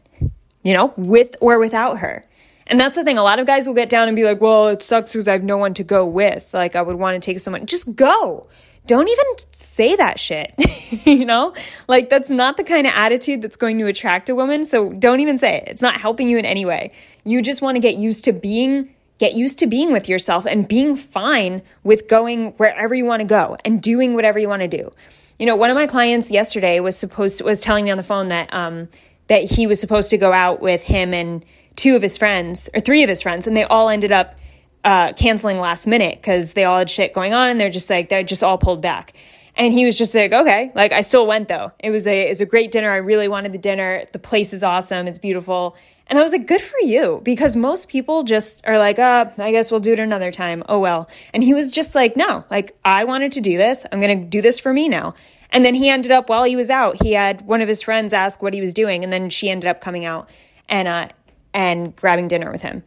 You 0.62 0.75
know, 0.75 0.93
with 0.97 1.37
or 1.41 1.59
without 1.59 1.99
her. 2.00 2.23
And 2.67 2.79
that's 2.79 2.95
the 2.95 3.03
thing. 3.03 3.19
A 3.19 3.23
lot 3.23 3.41
of 3.41 3.47
guys 3.47 3.67
will 3.67 3.75
get 3.75 3.89
down 3.89 4.07
and 4.07 4.15
be 4.15 4.23
like, 4.23 4.41
well, 4.41 4.69
it 4.69 4.83
sucks 4.83 5.12
because 5.12 5.27
I 5.27 5.33
have 5.33 5.43
no 5.43 5.57
one 5.57 5.75
to 5.75 5.83
go 5.83 6.05
with. 6.05 6.55
Like, 6.55 6.77
I 6.77 6.83
would 6.83 6.97
want 6.97 7.21
to 7.21 7.25
take 7.25 7.41
someone. 7.41 7.67
Just 7.67 7.97
go. 7.97 8.47
Don't 8.91 9.09
even 9.09 9.25
say 9.53 9.95
that 9.95 10.19
shit. 10.19 10.53
you 11.07 11.25
know? 11.25 11.55
Like, 11.87 12.11
that's 12.11 12.29
not 12.29 12.57
the 12.57 12.65
kind 12.65 12.89
of 12.89 12.93
attitude 12.97 13.41
that's 13.41 13.55
going 13.55 13.79
to 13.79 13.87
attract 13.87 14.29
a 14.29 14.35
woman. 14.35 14.65
So 14.65 14.91
don't 14.93 15.21
even 15.21 15.39
say 15.39 15.59
it. 15.59 15.69
It's 15.69 15.81
not 15.81 16.01
helping 16.01 16.29
you 16.29 16.39
in 16.39 16.45
any 16.45 16.65
way. 16.65 16.91
You 17.23 17.41
just 17.41 17.63
want 17.63 17.77
to 17.77 17.81
get 17.81 17.95
used 17.95 18.25
to 18.25 18.33
being 18.33 18.93
get 19.19 19.35
used 19.35 19.61
to 19.61 19.69
being 19.69 19.93
with 19.93 20.09
yourself 20.09 20.45
and 20.45 20.67
being 20.67 20.97
fine 20.97 21.63
with 21.85 22.09
going 22.09 22.51
wherever 22.55 22.93
you 22.93 23.05
want 23.05 23.21
to 23.21 23.27
go 23.27 23.57
and 23.65 23.81
doing 23.81 24.15
whatever 24.15 24.41
you 24.41 24.49
want 24.49 24.63
to 24.63 24.67
do. 24.67 24.91
You 25.39 25.47
know, 25.47 25.55
one 25.55 25.71
of 25.71 25.77
my 25.77 25.87
clients 25.87 26.33
yesterday 26.33 26.81
was 26.81 26.97
supposed 26.97 27.39
to, 27.39 27.45
was 27.45 27.61
telling 27.61 27.85
me 27.85 27.93
on 27.93 27.97
the 27.97 28.03
phone 28.03 28.27
that 28.31 28.53
um, 28.53 28.89
that 29.29 29.45
he 29.45 29.69
was 29.69 29.79
supposed 29.79 30.11
to 30.11 30.19
go 30.19 30.33
out 30.33 30.61
with 30.61 30.83
him 30.83 31.15
and 31.15 31.45
two 31.77 31.95
of 31.95 32.03
his 32.03 32.19
friends 32.19 32.69
or 32.75 32.81
three 32.81 33.05
of 33.05 33.09
his 33.09 33.23
friends, 33.23 33.47
and 33.47 33.57
they 33.57 33.63
all 33.63 33.89
ended 33.89 34.11
up 34.11 34.41
uh, 34.85 35.13
canceling 35.13 35.59
last 35.59 35.87
minute 35.87 36.17
because 36.21 36.55
they 36.55 36.65
all 36.65 36.79
had 36.79 36.91
shit 36.91 37.13
going 37.13 37.35
on, 37.35 37.51
and 37.51 37.61
they're 37.61 37.71
just 37.71 37.91
like 37.91 38.09
they 38.09 38.23
just 38.25 38.43
all 38.43 38.59
pulled 38.59 38.81
back. 38.81 39.15
And 39.57 39.75
he 39.75 39.85
was 39.85 39.99
just 39.99 40.15
like, 40.15 40.33
okay, 40.33 40.71
like 40.75 40.93
I 40.93 41.03
still 41.03 41.27
went 41.27 41.49
though. 41.49 41.73
It 41.79 41.91
was 41.91 42.07
a 42.07 42.27
it 42.27 42.29
was 42.31 42.41
a 42.41 42.47
great 42.47 42.71
dinner. 42.71 42.91
I 42.91 42.97
really 42.97 43.29
wanted 43.29 43.53
the 43.53 43.59
dinner. 43.59 44.05
The 44.13 44.19
place 44.19 44.53
is 44.53 44.63
awesome. 44.63 45.07
It's 45.07 45.19
beautiful. 45.19 45.77
And 46.07 46.19
I 46.19 46.23
was 46.23 46.33
like, 46.33 46.49
good 46.49 46.61
for 46.61 46.81
you, 46.81 47.21
because 47.23 47.55
most 47.55 47.89
people 47.89 48.25
just 48.25 48.67
are 48.67 48.79
like, 48.79 48.99
uh, 48.99 49.31
I 49.39 49.53
guess 49.53 49.71
we'll 49.71 49.79
do 49.79 49.93
it 49.93 50.01
another 50.01 50.33
time. 50.33 50.65
Oh 50.69 50.81
well. 50.81 51.09
And 51.33 51.45
he 51.45 51.55
was 51.55 51.71
just 51.71 51.95
like, 51.95 52.17
no, 52.17 52.45
like 52.51 52.77
I 52.85 53.05
wanted 53.05 53.33
to 53.33 53.41
do 53.41 53.57
this. 53.57 53.87
I'm 53.93 54.01
gonna 54.01 54.25
do 54.25 54.43
this 54.43 54.59
for 54.59 54.73
me 54.73 54.89
now. 54.89 55.15
And 55.51 55.65
then 55.65 55.75
he 55.75 55.89
ended 55.89 56.13
up 56.13 56.29
while 56.29 56.45
he 56.45 56.57
was 56.57 56.71
out, 56.71 57.03
he 57.03 57.13
had 57.13 57.43
one 57.43 57.61
of 57.61 57.69
his 57.69 57.83
friends 57.83 58.13
ask 58.13 58.41
what 58.41 58.55
he 58.55 58.61
was 58.61 58.73
doing, 58.73 59.05
and 59.05 59.13
then 59.13 59.31
she 59.31 59.51
ended 59.51 59.69
up 59.69 59.81
coming 59.81 60.05
out 60.05 60.29
and 60.69 60.89
uh, 60.89 61.09
and 61.53 61.95
grabbing 61.97 62.29
dinner 62.29 62.51
with 62.51 62.63
him. 62.63 62.83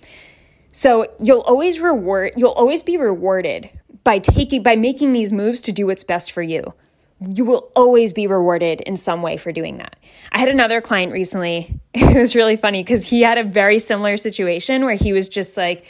So 0.74 1.06
you'll 1.20 1.42
always 1.42 1.80
reward 1.80 2.34
you'll 2.36 2.52
always 2.52 2.84
be 2.84 2.98
rewarded 2.98 3.70
by 4.04 4.20
taking 4.20 4.64
by 4.64 4.76
making 4.76 5.14
these 5.14 5.32
moves 5.32 5.62
to 5.62 5.72
do 5.72 5.86
what's 5.88 6.04
best 6.04 6.32
for 6.32 6.42
you. 6.42 6.74
You 7.22 7.46
will 7.46 7.72
always 7.76 8.12
be 8.12 8.28
rewarded 8.28 8.82
in 8.82 8.98
some 8.98 9.22
way 9.22 9.38
for 9.38 9.54
doing 9.54 9.78
that. 9.78 9.96
I 10.32 10.40
had 10.40 10.50
another 10.50 10.82
client 10.82 11.14
recently. 11.14 11.80
It 11.96 12.18
was 12.18 12.36
really 12.36 12.58
funny 12.58 12.84
because 12.84 13.08
he 13.08 13.22
had 13.22 13.38
a 13.38 13.44
very 13.44 13.80
similar 13.80 14.18
situation 14.18 14.84
where 14.84 14.96
he 14.96 15.14
was 15.14 15.30
just 15.30 15.58
like, 15.58 15.86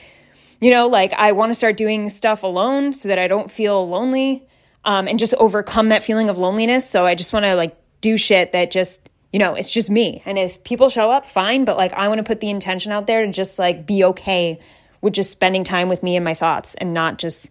you 0.62 0.70
know, 0.70 0.88
like 0.88 1.12
I 1.14 1.32
want 1.32 1.50
to 1.50 1.54
start 1.54 1.76
doing 1.76 2.08
stuff 2.10 2.44
alone 2.44 2.94
so 2.94 3.10
that 3.10 3.20
I 3.20 3.28
don't 3.28 3.50
feel 3.50 3.88
lonely 3.88 4.48
um, 4.86 5.08
and 5.08 5.18
just 5.18 5.34
overcome 5.36 5.90
that 5.90 6.04
feeling 6.04 6.30
of 6.30 6.38
loneliness. 6.38 6.90
So 6.90 7.06
I 7.06 7.16
just 7.16 7.34
want 7.34 7.46
to 7.46 7.56
like 7.56 7.76
do 8.02 8.16
shit 8.16 8.52
that 8.52 8.72
just 8.72 9.10
you 9.34 9.40
know, 9.40 9.56
it's 9.56 9.74
just 9.74 9.90
me. 9.90 10.22
And 10.26 10.38
if 10.38 10.64
people 10.64 10.90
show 10.90 11.10
up, 11.10 11.26
fine, 11.26 11.66
but 11.66 11.76
like 11.76 11.92
I 11.94 12.08
want 12.08 12.20
to 12.20 12.24
put 12.24 12.40
the 12.40 12.52
intention 12.52 12.92
out 12.92 13.08
there 13.08 13.26
to 13.26 13.32
just 13.32 13.58
like 13.58 13.86
be 13.86 14.04
okay 14.06 14.60
with 15.02 15.14
just 15.14 15.32
spending 15.32 15.64
time 15.64 15.90
with 15.90 16.04
me 16.04 16.16
and 16.16 16.24
my 16.24 16.36
thoughts 16.36 16.76
and 16.76 16.94
not 16.94 17.18
just, 17.18 17.50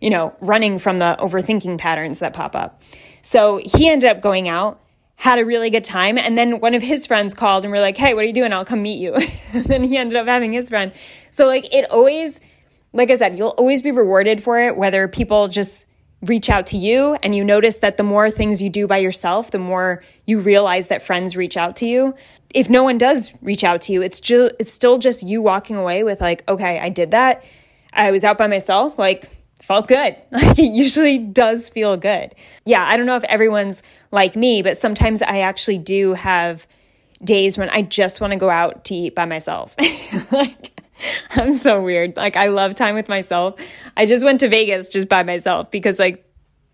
you 0.00 0.10
know, 0.10 0.36
running 0.40 0.78
from 0.78 0.98
the 0.98 1.16
overthinking 1.18 1.78
patterns 1.78 2.18
that 2.18 2.34
pop 2.34 2.54
up. 2.54 2.82
So 3.22 3.56
he 3.64 3.88
ended 3.88 4.10
up 4.10 4.20
going 4.20 4.46
out, 4.46 4.78
had 5.16 5.38
a 5.38 5.46
really 5.46 5.70
good 5.70 5.84
time. 5.84 6.18
And 6.18 6.36
then 6.36 6.60
one 6.60 6.74
of 6.74 6.82
his 6.82 7.06
friends 7.06 7.32
called 7.32 7.64
and 7.64 7.72
we're 7.72 7.80
like, 7.80 7.96
hey, 7.96 8.12
what 8.12 8.24
are 8.24 8.26
you 8.26 8.34
doing? 8.34 8.52
I'll 8.52 8.66
come 8.66 8.82
meet 8.82 9.00
you. 9.00 9.14
and 9.54 9.64
then 9.64 9.84
he 9.84 9.96
ended 9.96 10.18
up 10.18 10.26
having 10.26 10.52
his 10.52 10.68
friend. 10.68 10.92
So, 11.30 11.46
like, 11.46 11.72
it 11.72 11.90
always, 11.90 12.42
like 12.92 13.10
I 13.10 13.14
said, 13.14 13.38
you'll 13.38 13.48
always 13.50 13.80
be 13.80 13.90
rewarded 13.90 14.42
for 14.42 14.60
it, 14.60 14.76
whether 14.76 15.08
people 15.08 15.48
just 15.48 15.86
reach 16.22 16.48
out 16.48 16.68
to 16.68 16.78
you 16.78 17.16
and 17.22 17.34
you 17.34 17.44
notice 17.44 17.78
that 17.78 17.96
the 17.96 18.02
more 18.02 18.30
things 18.30 18.62
you 18.62 18.70
do 18.70 18.86
by 18.86 18.98
yourself, 18.98 19.50
the 19.50 19.58
more 19.58 20.02
you 20.26 20.38
realize 20.38 20.88
that 20.88 21.02
friends 21.02 21.36
reach 21.36 21.56
out 21.56 21.76
to 21.76 21.86
you. 21.86 22.14
If 22.54 22.70
no 22.70 22.84
one 22.84 22.96
does 22.96 23.32
reach 23.42 23.64
out 23.64 23.82
to 23.82 23.92
you, 23.92 24.02
it's 24.02 24.20
just 24.20 24.54
it's 24.58 24.72
still 24.72 24.98
just 24.98 25.22
you 25.22 25.42
walking 25.42 25.76
away 25.76 26.04
with 26.04 26.20
like, 26.20 26.48
okay, 26.48 26.78
I 26.78 26.88
did 26.88 27.10
that. 27.10 27.44
I 27.92 28.10
was 28.10 28.24
out 28.24 28.38
by 28.38 28.46
myself, 28.46 28.98
like 28.98 29.28
felt 29.60 29.88
good. 29.88 30.16
Like 30.30 30.58
it 30.58 30.72
usually 30.72 31.18
does 31.18 31.68
feel 31.68 31.96
good. 31.96 32.34
Yeah, 32.64 32.84
I 32.86 32.96
don't 32.96 33.06
know 33.06 33.16
if 33.16 33.24
everyone's 33.24 33.82
like 34.10 34.36
me, 34.36 34.62
but 34.62 34.76
sometimes 34.76 35.22
I 35.22 35.40
actually 35.40 35.78
do 35.78 36.14
have 36.14 36.66
days 37.22 37.56
when 37.56 37.70
I 37.70 37.82
just 37.82 38.20
want 38.20 38.32
to 38.32 38.38
go 38.38 38.50
out 38.50 38.84
to 38.86 38.94
eat 38.94 39.14
by 39.14 39.24
myself. 39.24 39.74
like 40.32 40.71
I'm 41.30 41.52
so 41.52 41.80
weird. 41.82 42.16
Like 42.16 42.36
I 42.36 42.48
love 42.48 42.74
time 42.74 42.94
with 42.94 43.08
myself. 43.08 43.58
I 43.96 44.06
just 44.06 44.24
went 44.24 44.40
to 44.40 44.48
Vegas 44.48 44.88
just 44.88 45.08
by 45.08 45.22
myself 45.22 45.70
because 45.70 45.98
like 45.98 46.24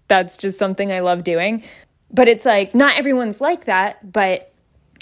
that's 0.08 0.37
just 0.37 0.58
something 0.58 0.90
I 0.92 1.00
love 1.00 1.25
doing. 1.25 1.62
But 2.11 2.28
it's 2.28 2.44
like 2.44 2.75
not 2.75 2.97
everyone's 2.97 3.40
like 3.40 3.66
that, 3.66 4.12
but 4.12 4.52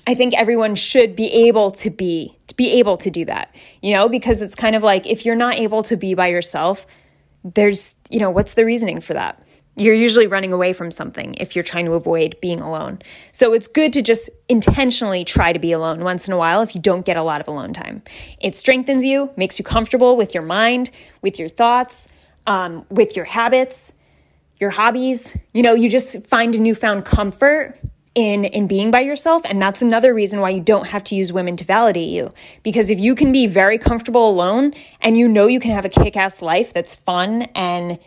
I 0.06 0.14
think 0.14 0.34
everyone 0.34 0.74
should 0.74 1.16
be 1.16 1.48
able 1.48 1.70
to 1.72 1.90
be 1.90 2.36
to 2.48 2.54
be 2.54 2.78
able 2.78 2.96
to 2.98 3.10
do 3.10 3.24
that. 3.24 3.54
You 3.82 3.92
know, 3.94 4.08
because 4.08 4.42
it's 4.42 4.54
kind 4.54 4.76
of 4.76 4.82
like 4.82 5.06
if 5.06 5.24
you're 5.24 5.36
not 5.36 5.54
able 5.54 5.82
to 5.84 5.96
be 5.96 6.14
by 6.14 6.28
yourself, 6.28 6.86
there's, 7.54 7.94
you 8.10 8.18
know, 8.18 8.30
what's 8.30 8.54
the 8.54 8.64
reasoning 8.64 9.00
for 9.00 9.14
that? 9.14 9.42
You're 9.76 9.94
usually 9.94 10.26
running 10.26 10.52
away 10.52 10.72
from 10.72 10.90
something 10.90 11.34
if 11.34 11.54
you're 11.54 11.62
trying 11.62 11.84
to 11.84 11.92
avoid 11.92 12.36
being 12.40 12.60
alone. 12.60 12.98
So 13.32 13.52
it's 13.52 13.68
good 13.68 13.92
to 13.92 14.02
just 14.02 14.30
intentionally 14.48 15.24
try 15.24 15.52
to 15.52 15.58
be 15.58 15.72
alone 15.72 16.02
once 16.02 16.26
in 16.26 16.32
a 16.32 16.36
while 16.38 16.62
if 16.62 16.74
you 16.74 16.80
don't 16.80 17.04
get 17.04 17.18
a 17.18 17.22
lot 17.22 17.42
of 17.42 17.48
alone 17.48 17.74
time. 17.74 18.02
It 18.40 18.56
strengthens 18.56 19.04
you, 19.04 19.30
makes 19.36 19.58
you 19.58 19.64
comfortable 19.64 20.16
with 20.16 20.32
your 20.32 20.42
mind, 20.42 20.90
with 21.20 21.38
your 21.38 21.50
thoughts, 21.50 22.08
um, 22.46 22.86
with 22.90 23.16
your 23.16 23.26
habits, 23.26 23.92
your 24.58 24.70
hobbies. 24.70 25.36
You 25.52 25.62
know, 25.62 25.74
you 25.74 25.90
just 25.90 26.26
find 26.26 26.54
a 26.54 26.58
newfound 26.58 27.04
comfort 27.04 27.78
in 28.14 28.46
in 28.46 28.66
being 28.66 28.90
by 28.90 29.00
yourself 29.00 29.42
and 29.44 29.60
that's 29.60 29.82
another 29.82 30.14
reason 30.14 30.40
why 30.40 30.48
you 30.48 30.60
don't 30.62 30.86
have 30.86 31.04
to 31.04 31.14
use 31.14 31.34
women 31.34 31.54
to 31.54 31.64
validate 31.64 32.08
you 32.08 32.30
because 32.62 32.88
if 32.88 32.98
you 32.98 33.14
can 33.14 33.30
be 33.30 33.46
very 33.46 33.76
comfortable 33.76 34.30
alone 34.30 34.72
and 35.02 35.18
you 35.18 35.28
know 35.28 35.46
you 35.46 35.60
can 35.60 35.70
have 35.70 35.84
a 35.84 35.90
kick-ass 35.90 36.40
life 36.40 36.72
that's 36.72 36.96
fun 36.96 37.42
and 37.54 37.98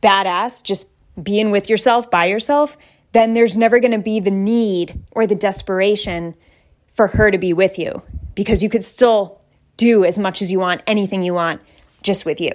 badass 0.00 0.62
just 0.62 0.86
being 1.22 1.50
with 1.50 1.68
yourself 1.70 2.10
by 2.10 2.26
yourself, 2.26 2.76
then 3.12 3.34
there's 3.34 3.56
never 3.56 3.78
going 3.78 3.92
to 3.92 3.98
be 3.98 4.20
the 4.20 4.30
need 4.30 5.00
or 5.12 5.26
the 5.26 5.34
desperation 5.34 6.34
for 6.92 7.08
her 7.08 7.30
to 7.30 7.38
be 7.38 7.52
with 7.52 7.78
you 7.78 8.02
because 8.34 8.62
you 8.62 8.68
could 8.68 8.84
still 8.84 9.40
do 9.76 10.04
as 10.04 10.18
much 10.18 10.42
as 10.42 10.50
you 10.50 10.58
want, 10.58 10.82
anything 10.86 11.22
you 11.22 11.34
want, 11.34 11.60
just 12.02 12.24
with 12.24 12.40
you. 12.40 12.50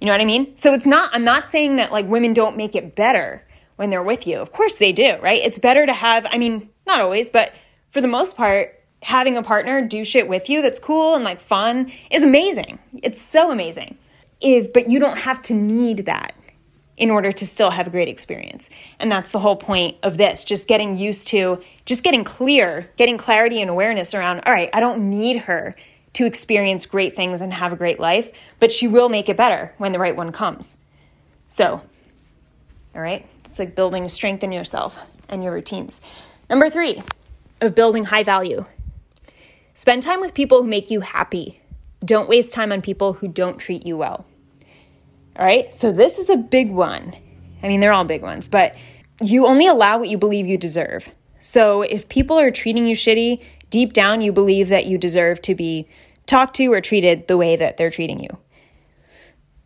You 0.00 0.06
know 0.06 0.12
what 0.12 0.20
I 0.20 0.24
mean? 0.26 0.56
So 0.56 0.74
it's 0.74 0.86
not, 0.86 1.10
I'm 1.12 1.24
not 1.24 1.46
saying 1.46 1.76
that 1.76 1.92
like 1.92 2.06
women 2.06 2.32
don't 2.32 2.56
make 2.56 2.74
it 2.74 2.94
better 2.94 3.46
when 3.76 3.90
they're 3.90 4.02
with 4.02 4.26
you. 4.26 4.38
Of 4.38 4.52
course 4.52 4.78
they 4.78 4.92
do, 4.92 5.16
right? 5.20 5.42
It's 5.42 5.58
better 5.58 5.86
to 5.86 5.92
have, 5.92 6.26
I 6.30 6.38
mean, 6.38 6.68
not 6.86 7.00
always, 7.00 7.30
but 7.30 7.54
for 7.90 8.00
the 8.00 8.08
most 8.08 8.36
part, 8.36 8.82
having 9.02 9.36
a 9.36 9.42
partner 9.42 9.86
do 9.86 10.04
shit 10.04 10.28
with 10.28 10.48
you 10.48 10.62
that's 10.62 10.78
cool 10.78 11.14
and 11.14 11.24
like 11.24 11.40
fun 11.40 11.92
is 12.10 12.24
amazing. 12.24 12.78
It's 13.02 13.20
so 13.20 13.50
amazing. 13.50 13.98
If, 14.40 14.72
but 14.72 14.88
you 14.88 14.98
don't 14.98 15.18
have 15.18 15.42
to 15.42 15.54
need 15.54 16.06
that 16.06 16.34
in 16.96 17.10
order 17.10 17.30
to 17.30 17.46
still 17.46 17.70
have 17.70 17.86
a 17.86 17.90
great 17.90 18.08
experience. 18.08 18.70
And 18.98 19.12
that's 19.12 19.30
the 19.30 19.38
whole 19.38 19.56
point 19.56 19.96
of 20.02 20.16
this, 20.16 20.44
just 20.44 20.66
getting 20.66 20.96
used 20.96 21.28
to, 21.28 21.60
just 21.84 22.02
getting 22.02 22.24
clear, 22.24 22.90
getting 22.96 23.18
clarity 23.18 23.60
and 23.60 23.70
awareness 23.70 24.14
around, 24.14 24.40
all 24.46 24.52
right, 24.52 24.70
I 24.72 24.80
don't 24.80 25.10
need 25.10 25.42
her 25.42 25.74
to 26.14 26.24
experience 26.24 26.86
great 26.86 27.14
things 27.14 27.42
and 27.42 27.52
have 27.52 27.72
a 27.72 27.76
great 27.76 28.00
life, 28.00 28.30
but 28.58 28.72
she 28.72 28.88
will 28.88 29.10
make 29.10 29.28
it 29.28 29.36
better 29.36 29.74
when 29.76 29.92
the 29.92 29.98
right 29.98 30.16
one 30.16 30.32
comes. 30.32 30.78
So, 31.48 31.82
all 32.94 33.02
right, 33.02 33.26
it's 33.44 33.58
like 33.58 33.74
building 33.74 34.08
strength 34.08 34.42
in 34.42 34.50
yourself 34.50 34.98
and 35.28 35.44
your 35.44 35.52
routines. 35.52 36.00
Number 36.48 36.70
three, 36.70 37.02
of 37.60 37.74
building 37.74 38.04
high 38.04 38.22
value. 38.22 38.64
Spend 39.74 40.02
time 40.02 40.20
with 40.20 40.34
people 40.34 40.62
who 40.62 40.68
make 40.68 40.90
you 40.90 41.00
happy. 41.00 41.60
Don't 42.04 42.28
waste 42.28 42.54
time 42.54 42.72
on 42.72 42.80
people 42.80 43.14
who 43.14 43.28
don't 43.28 43.58
treat 43.58 43.84
you 43.84 43.96
well. 43.96 44.26
All 45.38 45.44
right, 45.44 45.72
so 45.74 45.92
this 45.92 46.18
is 46.18 46.30
a 46.30 46.36
big 46.36 46.70
one. 46.70 47.14
I 47.62 47.68
mean, 47.68 47.80
they're 47.80 47.92
all 47.92 48.04
big 48.04 48.22
ones, 48.22 48.48
but 48.48 48.76
you 49.20 49.46
only 49.46 49.66
allow 49.66 49.98
what 49.98 50.08
you 50.08 50.18
believe 50.18 50.46
you 50.46 50.56
deserve. 50.56 51.08
So 51.38 51.82
if 51.82 52.08
people 52.08 52.38
are 52.38 52.50
treating 52.50 52.86
you 52.86 52.94
shitty, 52.94 53.42
deep 53.70 53.92
down 53.92 54.20
you 54.20 54.32
believe 54.32 54.68
that 54.68 54.86
you 54.86 54.98
deserve 54.98 55.42
to 55.42 55.54
be 55.54 55.88
talked 56.26 56.56
to 56.56 56.72
or 56.72 56.80
treated 56.80 57.28
the 57.28 57.36
way 57.36 57.56
that 57.56 57.76
they're 57.76 57.90
treating 57.90 58.20
you. 58.20 58.38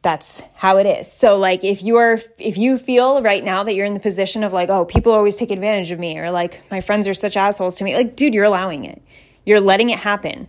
That's 0.03 0.43
how 0.55 0.79
it 0.79 0.87
is. 0.87 1.13
So 1.13 1.37
like 1.37 1.63
if 1.63 1.83
you 1.83 1.97
are 1.97 2.19
if 2.39 2.57
you 2.57 2.79
feel 2.79 3.23
right 3.23 3.45
now 3.45 3.65
that 3.65 3.75
you're 3.75 3.87
in 3.87 3.95
the 3.95 4.01
position 4.01 4.43
of 4.43 4.53
like, 4.53 4.71
oh, 4.71 4.87
people 4.87 5.13
always 5.13 5.37
take 5.37 5.51
advantage 5.51 5.91
of 5.91 5.99
me 5.99 6.19
or 6.19 6.31
like 6.31 6.63
my 6.71 6.81
friends 6.81 7.07
are 7.07 7.15
such 7.15 7.37
assholes 7.37 7.77
to 7.77 7.85
me, 7.85 7.95
like 7.95 8.17
dude, 8.17 8.35
you're 8.35 8.45
allowing 8.45 8.85
it. 8.85 9.03
You're 9.45 9.61
letting 9.61 9.91
it 9.91 9.99
happen. 9.99 10.49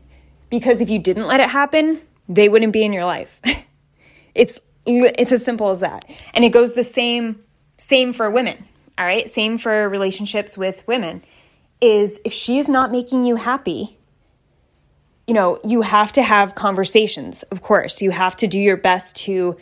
Because 0.50 0.82
if 0.82 0.90
you 0.90 1.00
didn't 1.00 1.28
let 1.28 1.40
it 1.40 1.50
happen, 1.50 2.02
they 2.30 2.50
wouldn't 2.50 2.74
be 2.74 2.84
in 2.84 2.94
your 2.94 3.06
life. 3.06 3.40
it's 4.36 4.60
it's 4.86 5.32
as 5.32 5.44
simple 5.44 5.70
as 5.70 5.80
that. 5.82 6.06
And 6.34 6.44
it 6.44 6.50
goes 6.50 6.74
the 6.74 6.84
same 6.84 7.44
same 7.78 8.14
for 8.14 8.30
women. 8.30 8.66
All 8.98 9.06
right? 9.06 9.28
Same 9.30 9.58
for 9.58 9.90
relationships 9.90 10.58
with 10.58 10.86
women. 10.88 11.24
Is 11.80 12.20
if 12.24 12.34
she's 12.34 12.70
not 12.70 12.92
making 12.92 13.26
you 13.26 13.38
happy, 13.38 13.98
you 15.26 15.34
know, 15.34 15.60
you 15.64 15.82
have 15.82 16.12
to 16.14 16.22
have 16.22 16.54
conversations. 16.54 17.44
Of 17.44 17.62
course, 17.62 18.02
you 18.02 18.12
have 18.12 18.36
to 18.38 18.48
do 18.48 18.60
your 18.60 18.78
best 18.78 19.16
to 19.18 19.58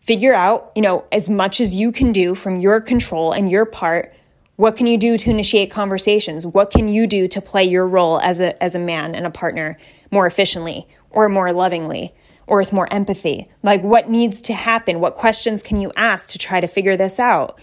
figure 0.00 0.34
out, 0.34 0.72
you 0.74 0.82
know, 0.82 1.04
as 1.12 1.28
much 1.28 1.60
as 1.60 1.76
you 1.76 1.92
can 1.92 2.10
do 2.10 2.34
from 2.34 2.58
your 2.58 2.80
control 2.80 3.32
and 3.32 3.50
your 3.50 3.64
part 3.64 4.12
what 4.56 4.76
can 4.76 4.86
you 4.86 4.98
do 4.98 5.16
to 5.16 5.30
initiate 5.30 5.70
conversations? 5.70 6.46
What 6.46 6.70
can 6.70 6.86
you 6.86 7.06
do 7.06 7.26
to 7.28 7.40
play 7.40 7.64
your 7.64 7.86
role 7.86 8.20
as 8.20 8.40
a, 8.40 8.62
as 8.62 8.74
a 8.74 8.78
man 8.78 9.14
and 9.14 9.26
a 9.26 9.30
partner 9.30 9.78
more 10.10 10.26
efficiently 10.26 10.86
or 11.10 11.28
more 11.28 11.52
lovingly 11.52 12.14
or 12.46 12.58
with 12.58 12.72
more 12.72 12.92
empathy? 12.92 13.48
Like, 13.62 13.82
what 13.82 14.10
needs 14.10 14.40
to 14.42 14.54
happen? 14.54 15.00
What 15.00 15.14
questions 15.14 15.62
can 15.62 15.80
you 15.80 15.92
ask 15.96 16.30
to 16.30 16.38
try 16.38 16.60
to 16.60 16.66
figure 16.66 16.96
this 16.96 17.18
out? 17.20 17.60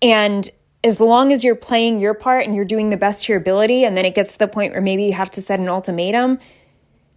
And 0.00 0.48
as 0.84 1.00
long 1.00 1.32
as 1.32 1.44
you're 1.44 1.54
playing 1.54 2.00
your 2.00 2.14
part 2.14 2.44
and 2.44 2.54
you're 2.54 2.64
doing 2.64 2.90
the 2.90 2.96
best 2.96 3.24
to 3.24 3.32
your 3.32 3.40
ability, 3.40 3.84
and 3.84 3.96
then 3.96 4.04
it 4.04 4.14
gets 4.14 4.32
to 4.32 4.38
the 4.38 4.48
point 4.48 4.72
where 4.72 4.80
maybe 4.80 5.04
you 5.04 5.12
have 5.12 5.30
to 5.32 5.42
set 5.42 5.60
an 5.60 5.68
ultimatum, 5.68 6.38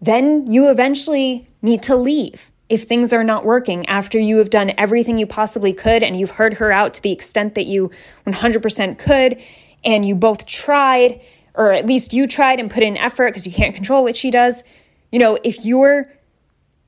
then 0.01 0.49
you 0.51 0.69
eventually 0.69 1.47
need 1.61 1.81
to 1.83 1.95
leave 1.95 2.51
if 2.67 2.83
things 2.83 3.13
are 3.13 3.23
not 3.23 3.45
working 3.45 3.85
after 3.87 4.19
you 4.19 4.37
have 4.37 4.49
done 4.49 4.71
everything 4.77 5.17
you 5.17 5.27
possibly 5.27 5.73
could 5.73 6.03
and 6.03 6.17
you've 6.17 6.31
heard 6.31 6.55
her 6.55 6.71
out 6.71 6.95
to 6.95 7.01
the 7.01 7.11
extent 7.11 7.55
that 7.55 7.65
you 7.65 7.91
100% 8.25 8.97
could 8.97 9.41
and 9.83 10.05
you 10.05 10.15
both 10.15 10.45
tried 10.45 11.21
or 11.53 11.71
at 11.71 11.85
least 11.85 12.13
you 12.13 12.27
tried 12.27 12.59
and 12.59 12.71
put 12.71 12.83
in 12.83 12.97
effort 12.97 13.29
because 13.29 13.45
you 13.45 13.53
can't 13.53 13.75
control 13.75 14.03
what 14.03 14.15
she 14.15 14.31
does 14.31 14.63
you 15.11 15.19
know 15.19 15.37
if 15.43 15.63
you're 15.63 16.05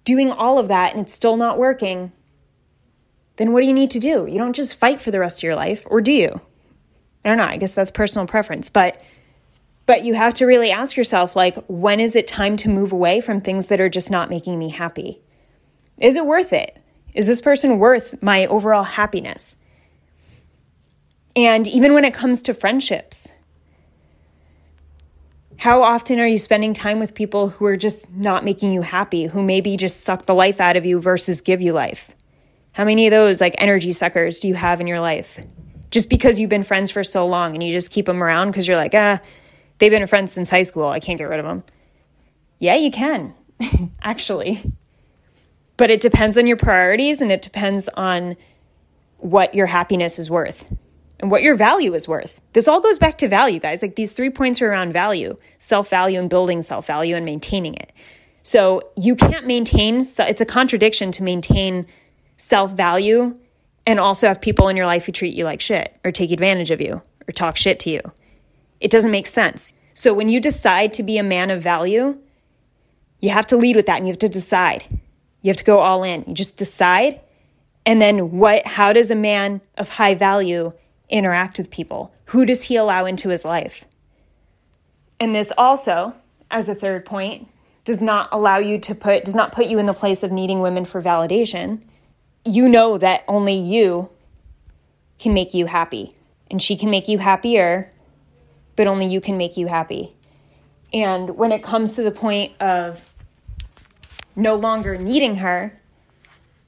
doing 0.08 0.32
all 0.32 0.58
of 0.58 0.68
that 0.70 0.94
and 0.94 1.02
it's 1.02 1.14
still 1.14 1.38
not 1.38 1.58
working 1.58 2.12
then 3.36 3.54
what 3.54 3.62
do 3.62 3.68
you 3.68 3.74
need 3.74 3.92
to 3.92 4.00
do 4.00 4.26
you 4.26 4.38
don't 4.38 4.56
just 4.56 4.76
fight 4.76 5.00
for 5.00 5.12
the 5.12 5.20
rest 5.20 5.40
of 5.40 5.44
your 5.44 5.56
life 5.56 5.84
or 5.86 6.02
do 6.02 6.12
you 6.12 6.42
i 7.24 7.30
don't 7.30 7.38
know 7.38 7.44
i 7.44 7.58
guess 7.58 7.74
that's 7.74 7.92
personal 7.92 8.26
preference 8.26 8.70
but 8.70 9.02
but 9.86 10.04
you 10.04 10.16
have 10.16 10.34
to 10.34 10.46
really 10.46 10.72
ask 10.72 10.98
yourself 10.98 11.36
like 11.36 11.56
when 11.68 12.00
is 12.00 12.16
it 12.16 12.28
time 12.28 12.58
to 12.58 12.70
move 12.70 12.92
away 12.92 13.22
from 13.22 13.40
things 13.40 13.68
that 13.68 13.80
are 13.80 13.90
just 13.90 14.10
not 14.10 14.30
making 14.30 14.58
me 14.58 14.70
happy 14.70 15.22
is 15.98 16.16
it 16.16 16.26
worth 16.26 16.54
it? 16.54 16.78
Is 17.16 17.28
this 17.28 17.42
person 17.42 17.80
worth 17.80 18.22
my 18.22 18.46
overall 18.46 18.84
happiness? 18.84 19.58
And 21.36 21.68
even 21.68 21.94
when 21.94 22.06
it 22.06 22.14
comes 22.14 22.44
to 22.44 22.54
friendships, 22.54 23.32
how 25.58 25.82
often 25.82 26.20
are 26.20 26.28
you 26.28 26.38
spending 26.38 26.74
time 26.74 27.00
with 27.00 27.16
people 27.16 27.50
who 27.50 27.66
are 27.66 27.78
just 27.78 28.14
not 28.14 28.46
making 28.46 28.72
you 28.74 28.82
happy, 28.82 29.26
who 29.26 29.42
maybe 29.42 29.76
just 29.76 30.02
suck 30.02 30.28
the 30.28 30.36
life 30.36 30.62
out 30.62 30.78
of 30.78 30.86
you 30.86 31.02
versus 31.02 31.42
give 31.42 31.62
you 31.62 31.74
life? 31.74 32.12
How 32.74 32.86
many 32.86 33.08
of 33.08 33.12
those 33.12 33.42
like 33.42 33.56
energy 33.58 33.92
suckers 33.92 34.40
do 34.40 34.48
you 34.48 34.54
have 34.54 34.80
in 34.80 34.86
your 34.88 35.00
life? 35.00 35.40
Just 35.90 36.12
because 36.12 36.40
you've 36.40 36.50
been 36.50 36.64
friends 36.64 36.92
for 36.92 37.04
so 37.04 37.26
long 37.26 37.56
and 37.56 37.64
you 37.64 37.72
just 37.72 37.90
keep 37.90 38.06
them 38.06 38.22
around 38.22 38.52
because 38.52 38.68
you're 38.68 38.78
like, 38.78 38.94
ah, 38.94 39.20
they've 39.80 39.92
been 39.92 40.06
friends 40.06 40.32
since 40.32 40.52
high 40.52 40.64
school. 40.64 40.88
I 40.88 41.00
can't 41.00 41.18
get 41.18 41.24
rid 41.24 41.40
of 41.40 41.46
them. 41.46 41.64
Yeah, 42.60 42.76
you 42.76 42.92
can, 42.92 43.34
actually. 44.04 44.74
But 45.76 45.90
it 45.90 46.02
depends 46.02 46.38
on 46.38 46.46
your 46.46 46.58
priorities 46.58 47.20
and 47.20 47.32
it 47.32 47.42
depends 47.42 47.90
on 47.90 48.36
what 49.18 49.56
your 49.56 49.66
happiness 49.66 50.20
is 50.20 50.30
worth 50.30 50.72
and 51.20 51.32
what 51.32 51.42
your 51.42 51.56
value 51.56 51.94
is 51.94 52.08
worth. 52.08 52.40
This 52.54 52.68
all 52.68 52.80
goes 52.80 53.00
back 53.00 53.18
to 53.20 53.28
value, 53.28 53.60
guys. 53.60 53.82
Like 53.82 53.96
these 53.96 54.14
three 54.14 54.30
points 54.30 54.62
are 54.62 54.70
around 54.70 54.94
value, 54.94 55.36
self 55.60 55.90
value, 55.90 56.20
and 56.20 56.30
building 56.30 56.62
self 56.62 56.88
value 56.88 57.16
and 57.16 57.26
maintaining 57.26 57.76
it. 57.76 57.92
So 58.44 58.92
you 58.96 59.16
can't 59.16 59.46
maintain, 59.46 59.98
it's 59.98 60.42
a 60.42 60.46
contradiction 60.46 61.12
to 61.14 61.24
maintain 61.24 61.88
self 62.38 62.72
value 62.72 63.38
and 63.86 64.00
also 64.00 64.28
have 64.28 64.42
people 64.42 64.68
in 64.68 64.78
your 64.78 64.86
life 64.86 65.06
who 65.06 65.12
treat 65.12 65.36
you 65.36 65.44
like 65.44 65.62
shit 65.62 65.98
or 66.04 66.12
take 66.12 66.32
advantage 66.32 66.72
of 66.72 66.82
you 66.82 67.02
or 67.28 67.32
talk 67.34 67.58
shit 67.58 67.80
to 67.82 67.90
you. 67.90 68.02
It 68.80 68.92
doesn't 68.92 69.12
make 69.12 69.28
sense. 69.28 69.74
So 69.94 70.14
when 70.14 70.30
you 70.30 70.40
decide 70.40 70.94
to 70.94 71.04
be 71.04 71.18
a 71.18 71.24
man 71.24 71.50
of 71.50 71.62
value, 71.62 72.20
you 73.20 73.30
have 73.32 73.48
to 73.48 73.58
lead 73.58 73.76
with 73.76 73.88
that 73.88 73.98
and 73.98 74.08
you 74.08 74.12
have 74.12 74.20
to 74.20 74.30
decide. 74.30 74.86
You 75.42 75.50
have 75.50 75.58
to 75.58 75.64
go 75.64 75.80
all 75.80 76.04
in. 76.04 76.24
You 76.28 76.34
just 76.34 76.58
decide. 76.58 77.22
And 77.86 78.02
then 78.02 78.38
what 78.38 78.68
how 78.68 78.94
does 78.94 79.12
a 79.12 79.16
man 79.16 79.62
of 79.78 79.90
high 79.90 80.14
value 80.14 80.74
interact 81.10 81.58
with 81.58 81.72
people? 81.72 82.14
Who 82.26 82.46
does 82.46 82.64
he 82.64 82.76
allow 82.76 83.06
into 83.06 83.30
his 83.30 83.46
life? 83.46 83.86
And 85.20 85.34
this 85.34 85.52
also, 85.58 86.14
as 86.52 86.70
a 86.70 86.76
third 86.76 87.06
point, 87.06 87.48
does 87.84 88.02
not 88.02 88.30
allow 88.32 88.58
you 88.58 88.78
to 88.80 88.94
put 88.94 89.24
does 89.24 89.36
not 89.36 89.54
put 89.54 89.68
you 89.68 89.80
in 89.80 89.86
the 89.86 89.94
place 89.94 90.22
of 90.22 90.32
needing 90.32 90.60
women 90.60 90.84
for 90.84 91.02
validation. 91.02 91.82
You 92.44 92.68
know 92.68 92.98
that 92.98 93.24
only 93.28 93.56
you 93.56 94.10
can 95.20 95.34
make 95.34 95.54
you 95.54 95.66
happy. 95.66 96.14
And 96.52 96.62
she 96.62 96.76
can 96.76 96.90
make 96.90 97.08
you 97.08 97.18
happier, 97.18 97.92
but 98.76 98.88
only 98.88 99.06
you 99.08 99.20
can 99.20 99.38
make 99.38 99.58
you 99.58 99.68
happy. 99.68 100.14
And 100.94 101.38
when 101.38 101.52
it 101.52 101.64
comes 101.64 101.96
to 101.96 102.04
the 102.04 102.12
point 102.12 102.54
of 102.62 103.14
no 104.36 104.56
longer 104.56 104.98
needing 104.98 105.38
her 105.38 105.78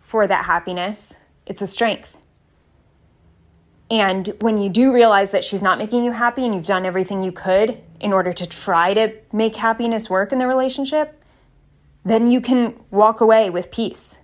for 0.01 0.27
that 0.27 0.45
happiness, 0.45 1.15
it's 1.45 1.61
a 1.61 1.67
strength. 1.67 2.15
And 3.91 4.27
when 4.39 4.57
you 4.57 4.69
do 4.69 4.93
realize 4.93 5.31
that 5.31 5.43
she's 5.43 5.63
not 5.63 5.79
making 5.79 6.03
you 6.03 6.11
happy 6.11 6.45
and 6.45 6.53
you've 6.53 6.65
done 6.65 6.85
everything 6.85 7.23
you 7.23 7.31
could 7.31 7.81
in 7.99 8.13
order 8.13 8.31
to 8.31 8.45
try 8.45 8.93
to 8.93 9.13
make 9.33 9.55
happiness 9.55 10.09
work 10.09 10.31
in 10.31 10.37
the 10.37 10.47
relationship, 10.47 11.21
then 12.05 12.29
you 12.29 12.39
can 12.39 12.75
walk 12.91 13.19
away 13.19 13.49
with 13.49 13.71
peace, 13.71 14.19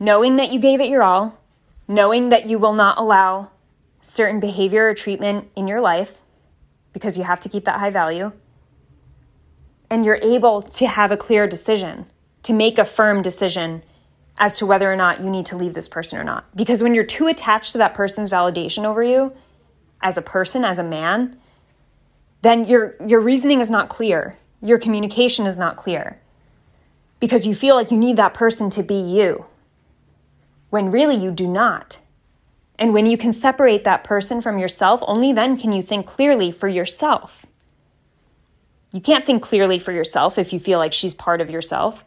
knowing 0.00 0.36
that 0.36 0.52
you 0.52 0.58
gave 0.58 0.80
it 0.80 0.90
your 0.90 1.02
all, 1.02 1.40
knowing 1.86 2.28
that 2.28 2.46
you 2.46 2.58
will 2.58 2.74
not 2.74 2.98
allow 2.98 3.50
certain 4.02 4.40
behavior 4.40 4.88
or 4.88 4.94
treatment 4.94 5.48
in 5.54 5.68
your 5.68 5.80
life 5.80 6.14
because 6.92 7.16
you 7.16 7.24
have 7.24 7.40
to 7.40 7.48
keep 7.48 7.64
that 7.64 7.78
high 7.78 7.90
value. 7.90 8.32
And 9.90 10.04
you're 10.04 10.20
able 10.22 10.60
to 10.62 10.86
have 10.86 11.12
a 11.12 11.16
clear 11.16 11.46
decision 11.46 12.06
to 12.42 12.52
make 12.52 12.78
a 12.78 12.84
firm 12.84 13.22
decision 13.22 13.82
as 14.38 14.56
to 14.58 14.66
whether 14.66 14.90
or 14.90 14.96
not 14.96 15.20
you 15.20 15.28
need 15.28 15.46
to 15.46 15.56
leave 15.56 15.74
this 15.74 15.88
person 15.88 16.18
or 16.18 16.24
not. 16.24 16.44
Because 16.56 16.82
when 16.82 16.94
you're 16.94 17.04
too 17.04 17.26
attached 17.26 17.72
to 17.72 17.78
that 17.78 17.94
person's 17.94 18.30
validation 18.30 18.84
over 18.84 19.02
you 19.02 19.34
as 20.00 20.16
a 20.16 20.22
person, 20.22 20.64
as 20.64 20.78
a 20.78 20.84
man, 20.84 21.36
then 22.42 22.64
your 22.64 22.94
your 23.04 23.20
reasoning 23.20 23.60
is 23.60 23.70
not 23.70 23.88
clear. 23.88 24.38
Your 24.62 24.78
communication 24.78 25.46
is 25.46 25.58
not 25.58 25.76
clear. 25.76 26.20
Because 27.20 27.46
you 27.46 27.54
feel 27.54 27.74
like 27.74 27.90
you 27.90 27.98
need 27.98 28.16
that 28.16 28.32
person 28.32 28.70
to 28.70 28.82
be 28.82 28.94
you. 28.94 29.46
When 30.70 30.92
really 30.92 31.16
you 31.16 31.32
do 31.32 31.48
not. 31.48 31.98
And 32.78 32.92
when 32.92 33.06
you 33.06 33.18
can 33.18 33.32
separate 33.32 33.82
that 33.82 34.04
person 34.04 34.40
from 34.40 34.58
yourself, 34.58 35.02
only 35.02 35.32
then 35.32 35.58
can 35.58 35.72
you 35.72 35.82
think 35.82 36.06
clearly 36.06 36.52
for 36.52 36.68
yourself. 36.68 37.44
You 38.92 39.00
can't 39.00 39.26
think 39.26 39.42
clearly 39.42 39.80
for 39.80 39.90
yourself 39.90 40.38
if 40.38 40.52
you 40.52 40.60
feel 40.60 40.78
like 40.78 40.92
she's 40.92 41.14
part 41.14 41.40
of 41.40 41.50
yourself 41.50 42.04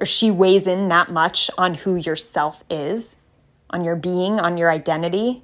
or 0.00 0.06
she 0.06 0.30
weighs 0.30 0.66
in 0.66 0.88
that 0.88 1.12
much 1.12 1.50
on 1.58 1.74
who 1.74 1.94
yourself 1.94 2.64
is, 2.70 3.16
on 3.68 3.84
your 3.84 3.96
being, 3.96 4.40
on 4.40 4.56
your 4.56 4.70
identity. 4.70 5.42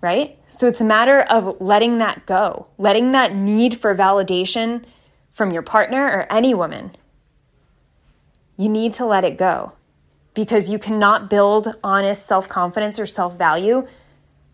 Right? 0.00 0.38
So 0.48 0.66
it's 0.66 0.80
a 0.80 0.84
matter 0.84 1.20
of 1.20 1.60
letting 1.60 1.98
that 1.98 2.26
go, 2.26 2.68
letting 2.78 3.12
that 3.12 3.34
need 3.34 3.78
for 3.78 3.94
validation 3.94 4.84
from 5.32 5.52
your 5.52 5.62
partner 5.62 6.04
or 6.04 6.32
any 6.32 6.54
woman. 6.54 6.96
You 8.56 8.68
need 8.68 8.94
to 8.94 9.06
let 9.06 9.24
it 9.24 9.36
go 9.36 9.72
because 10.34 10.68
you 10.68 10.78
cannot 10.78 11.30
build 11.30 11.74
honest 11.82 12.26
self 12.26 12.48
confidence 12.48 12.98
or 12.98 13.06
self 13.06 13.36
value 13.36 13.84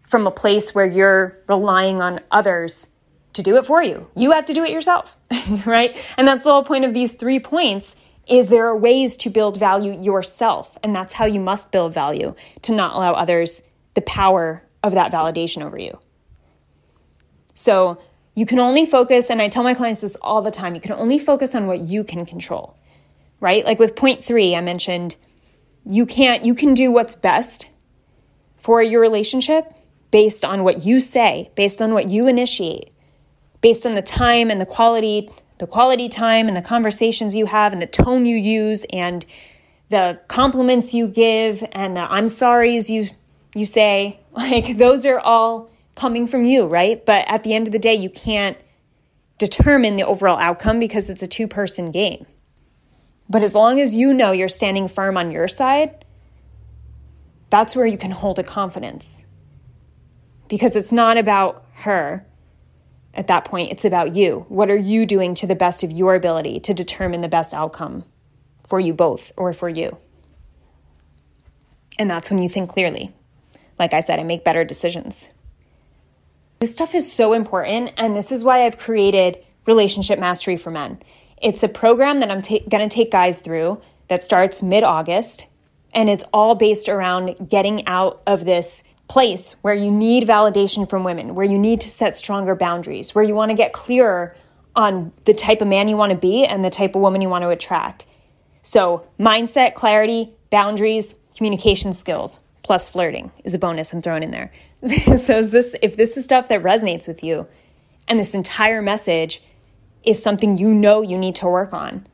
from 0.06 0.26
a 0.26 0.30
place 0.30 0.74
where 0.74 0.86
you're 0.86 1.38
relying 1.48 2.00
on 2.00 2.20
others 2.30 2.89
to 3.32 3.42
do 3.42 3.56
it 3.56 3.66
for 3.66 3.82
you. 3.82 4.10
You 4.16 4.32
have 4.32 4.46
to 4.46 4.54
do 4.54 4.64
it 4.64 4.70
yourself, 4.70 5.16
right? 5.66 5.96
And 6.16 6.26
that's 6.26 6.44
the 6.44 6.50
whole 6.50 6.64
point 6.64 6.84
of 6.84 6.94
these 6.94 7.12
three 7.12 7.40
points 7.40 7.96
is 8.28 8.48
there 8.48 8.66
are 8.66 8.76
ways 8.76 9.16
to 9.18 9.30
build 9.30 9.58
value 9.58 10.00
yourself 10.00 10.76
and 10.82 10.94
that's 10.94 11.14
how 11.14 11.24
you 11.24 11.40
must 11.40 11.72
build 11.72 11.92
value 11.92 12.34
to 12.62 12.74
not 12.74 12.94
allow 12.94 13.12
others 13.14 13.62
the 13.94 14.00
power 14.02 14.62
of 14.82 14.92
that 14.92 15.12
validation 15.12 15.62
over 15.62 15.78
you. 15.78 15.98
So, 17.54 18.00
you 18.36 18.46
can 18.46 18.60
only 18.60 18.86
focus 18.86 19.28
and 19.28 19.42
I 19.42 19.48
tell 19.48 19.64
my 19.64 19.74
clients 19.74 20.00
this 20.00 20.16
all 20.22 20.40
the 20.40 20.52
time, 20.52 20.74
you 20.74 20.80
can 20.80 20.92
only 20.92 21.18
focus 21.18 21.54
on 21.54 21.66
what 21.66 21.80
you 21.80 22.04
can 22.04 22.24
control. 22.24 22.76
Right? 23.40 23.64
Like 23.64 23.78
with 23.78 23.96
point 23.96 24.24
3 24.24 24.54
I 24.54 24.60
mentioned 24.60 25.16
you 25.86 26.06
can't 26.06 26.44
you 26.44 26.54
can 26.54 26.74
do 26.74 26.90
what's 26.90 27.16
best 27.16 27.68
for 28.58 28.82
your 28.82 29.00
relationship 29.00 29.64
based 30.10 30.44
on 30.44 30.64
what 30.64 30.84
you 30.84 31.00
say, 31.00 31.50
based 31.54 31.80
on 31.80 31.92
what 31.92 32.06
you 32.06 32.28
initiate 32.28 32.92
based 33.60 33.86
on 33.86 33.94
the 33.94 34.02
time 34.02 34.50
and 34.50 34.60
the 34.60 34.66
quality, 34.66 35.30
the 35.58 35.66
quality 35.66 36.08
time 36.08 36.48
and 36.48 36.56
the 36.56 36.62
conversations 36.62 37.36
you 37.36 37.46
have 37.46 37.72
and 37.72 37.80
the 37.80 37.86
tone 37.86 38.26
you 38.26 38.36
use 38.36 38.84
and 38.90 39.24
the 39.90 40.20
compliments 40.28 40.94
you 40.94 41.06
give 41.08 41.64
and 41.72 41.96
the 41.96 42.00
I'm 42.00 42.28
sorry's 42.28 42.88
you 42.88 43.08
you 43.54 43.66
say, 43.66 44.20
like 44.32 44.78
those 44.78 45.04
are 45.04 45.18
all 45.18 45.70
coming 45.94 46.26
from 46.26 46.44
you, 46.44 46.66
right? 46.66 47.04
But 47.04 47.28
at 47.28 47.42
the 47.44 47.54
end 47.54 47.66
of 47.66 47.72
the 47.72 47.78
day, 47.78 47.94
you 47.94 48.08
can't 48.08 48.56
determine 49.38 49.96
the 49.96 50.06
overall 50.06 50.38
outcome 50.38 50.78
because 50.78 51.10
it's 51.10 51.22
a 51.22 51.26
two 51.26 51.48
person 51.48 51.90
game. 51.90 52.26
But 53.28 53.42
as 53.42 53.54
long 53.54 53.80
as 53.80 53.94
you 53.94 54.12
know 54.12 54.32
you're 54.32 54.48
standing 54.48 54.88
firm 54.88 55.16
on 55.16 55.30
your 55.30 55.46
side, 55.46 56.04
that's 57.48 57.76
where 57.76 57.86
you 57.86 57.98
can 57.98 58.10
hold 58.10 58.38
a 58.38 58.42
confidence. 58.42 59.24
Because 60.48 60.74
it's 60.74 60.92
not 60.92 61.16
about 61.16 61.64
her 61.74 62.26
at 63.14 63.26
that 63.26 63.44
point, 63.44 63.72
it's 63.72 63.84
about 63.84 64.14
you. 64.14 64.46
What 64.48 64.70
are 64.70 64.76
you 64.76 65.04
doing 65.04 65.34
to 65.36 65.46
the 65.46 65.54
best 65.54 65.82
of 65.82 65.90
your 65.90 66.14
ability 66.14 66.60
to 66.60 66.74
determine 66.74 67.20
the 67.20 67.28
best 67.28 67.52
outcome 67.52 68.04
for 68.66 68.78
you 68.78 68.94
both 68.94 69.32
or 69.36 69.52
for 69.52 69.68
you? 69.68 69.96
And 71.98 72.10
that's 72.10 72.30
when 72.30 72.38
you 72.38 72.48
think 72.48 72.70
clearly. 72.70 73.12
Like 73.78 73.94
I 73.94 74.00
said, 74.00 74.18
and 74.18 74.28
make 74.28 74.44
better 74.44 74.64
decisions. 74.64 75.30
This 76.60 76.72
stuff 76.72 76.94
is 76.94 77.10
so 77.10 77.32
important, 77.32 77.92
and 77.96 78.14
this 78.14 78.30
is 78.30 78.44
why 78.44 78.64
I've 78.64 78.76
created 78.76 79.38
Relationship 79.66 80.18
Mastery 80.18 80.56
for 80.56 80.70
Men. 80.70 81.02
It's 81.40 81.62
a 81.62 81.68
program 81.68 82.20
that 82.20 82.30
I'm 82.30 82.42
ta- 82.42 82.58
going 82.68 82.86
to 82.86 82.94
take 82.94 83.10
guys 83.10 83.40
through 83.40 83.80
that 84.08 84.22
starts 84.22 84.62
mid 84.62 84.84
August, 84.84 85.46
and 85.92 86.10
it's 86.10 86.24
all 86.32 86.54
based 86.54 86.88
around 86.88 87.48
getting 87.48 87.86
out 87.86 88.22
of 88.26 88.44
this 88.44 88.84
place 89.10 89.56
where 89.62 89.74
you 89.74 89.90
need 89.90 90.22
validation 90.22 90.88
from 90.88 91.02
women, 91.02 91.34
where 91.34 91.44
you 91.44 91.58
need 91.58 91.80
to 91.80 91.88
set 91.88 92.16
stronger 92.16 92.54
boundaries, 92.54 93.12
where 93.12 93.24
you 93.24 93.34
want 93.34 93.50
to 93.50 93.56
get 93.56 93.72
clearer 93.72 94.36
on 94.76 95.12
the 95.24 95.34
type 95.34 95.60
of 95.60 95.66
man 95.66 95.88
you 95.88 95.96
want 95.96 96.12
to 96.12 96.16
be 96.16 96.46
and 96.46 96.64
the 96.64 96.70
type 96.70 96.94
of 96.94 97.02
woman 97.02 97.20
you 97.20 97.28
want 97.28 97.42
to 97.42 97.48
attract. 97.48 98.06
So, 98.62 99.08
mindset, 99.18 99.74
clarity, 99.74 100.32
boundaries, 100.50 101.16
communication 101.36 101.92
skills 101.92 102.38
plus 102.62 102.88
flirting 102.88 103.32
is 103.42 103.52
a 103.52 103.58
bonus 103.58 103.92
I'm 103.92 104.00
throwing 104.00 104.22
in 104.22 104.30
there. 104.30 104.52
so 105.16 105.36
is 105.36 105.50
this 105.50 105.74
if 105.82 105.96
this 105.96 106.16
is 106.16 106.24
stuff 106.24 106.48
that 106.48 106.62
resonates 106.62 107.08
with 107.08 107.24
you 107.24 107.48
and 108.06 108.18
this 108.18 108.34
entire 108.34 108.80
message 108.80 109.42
is 110.04 110.22
something 110.22 110.56
you 110.56 110.72
know 110.72 111.02
you 111.02 111.18
need 111.18 111.34
to 111.36 111.46
work 111.46 111.72
on, 111.72 112.06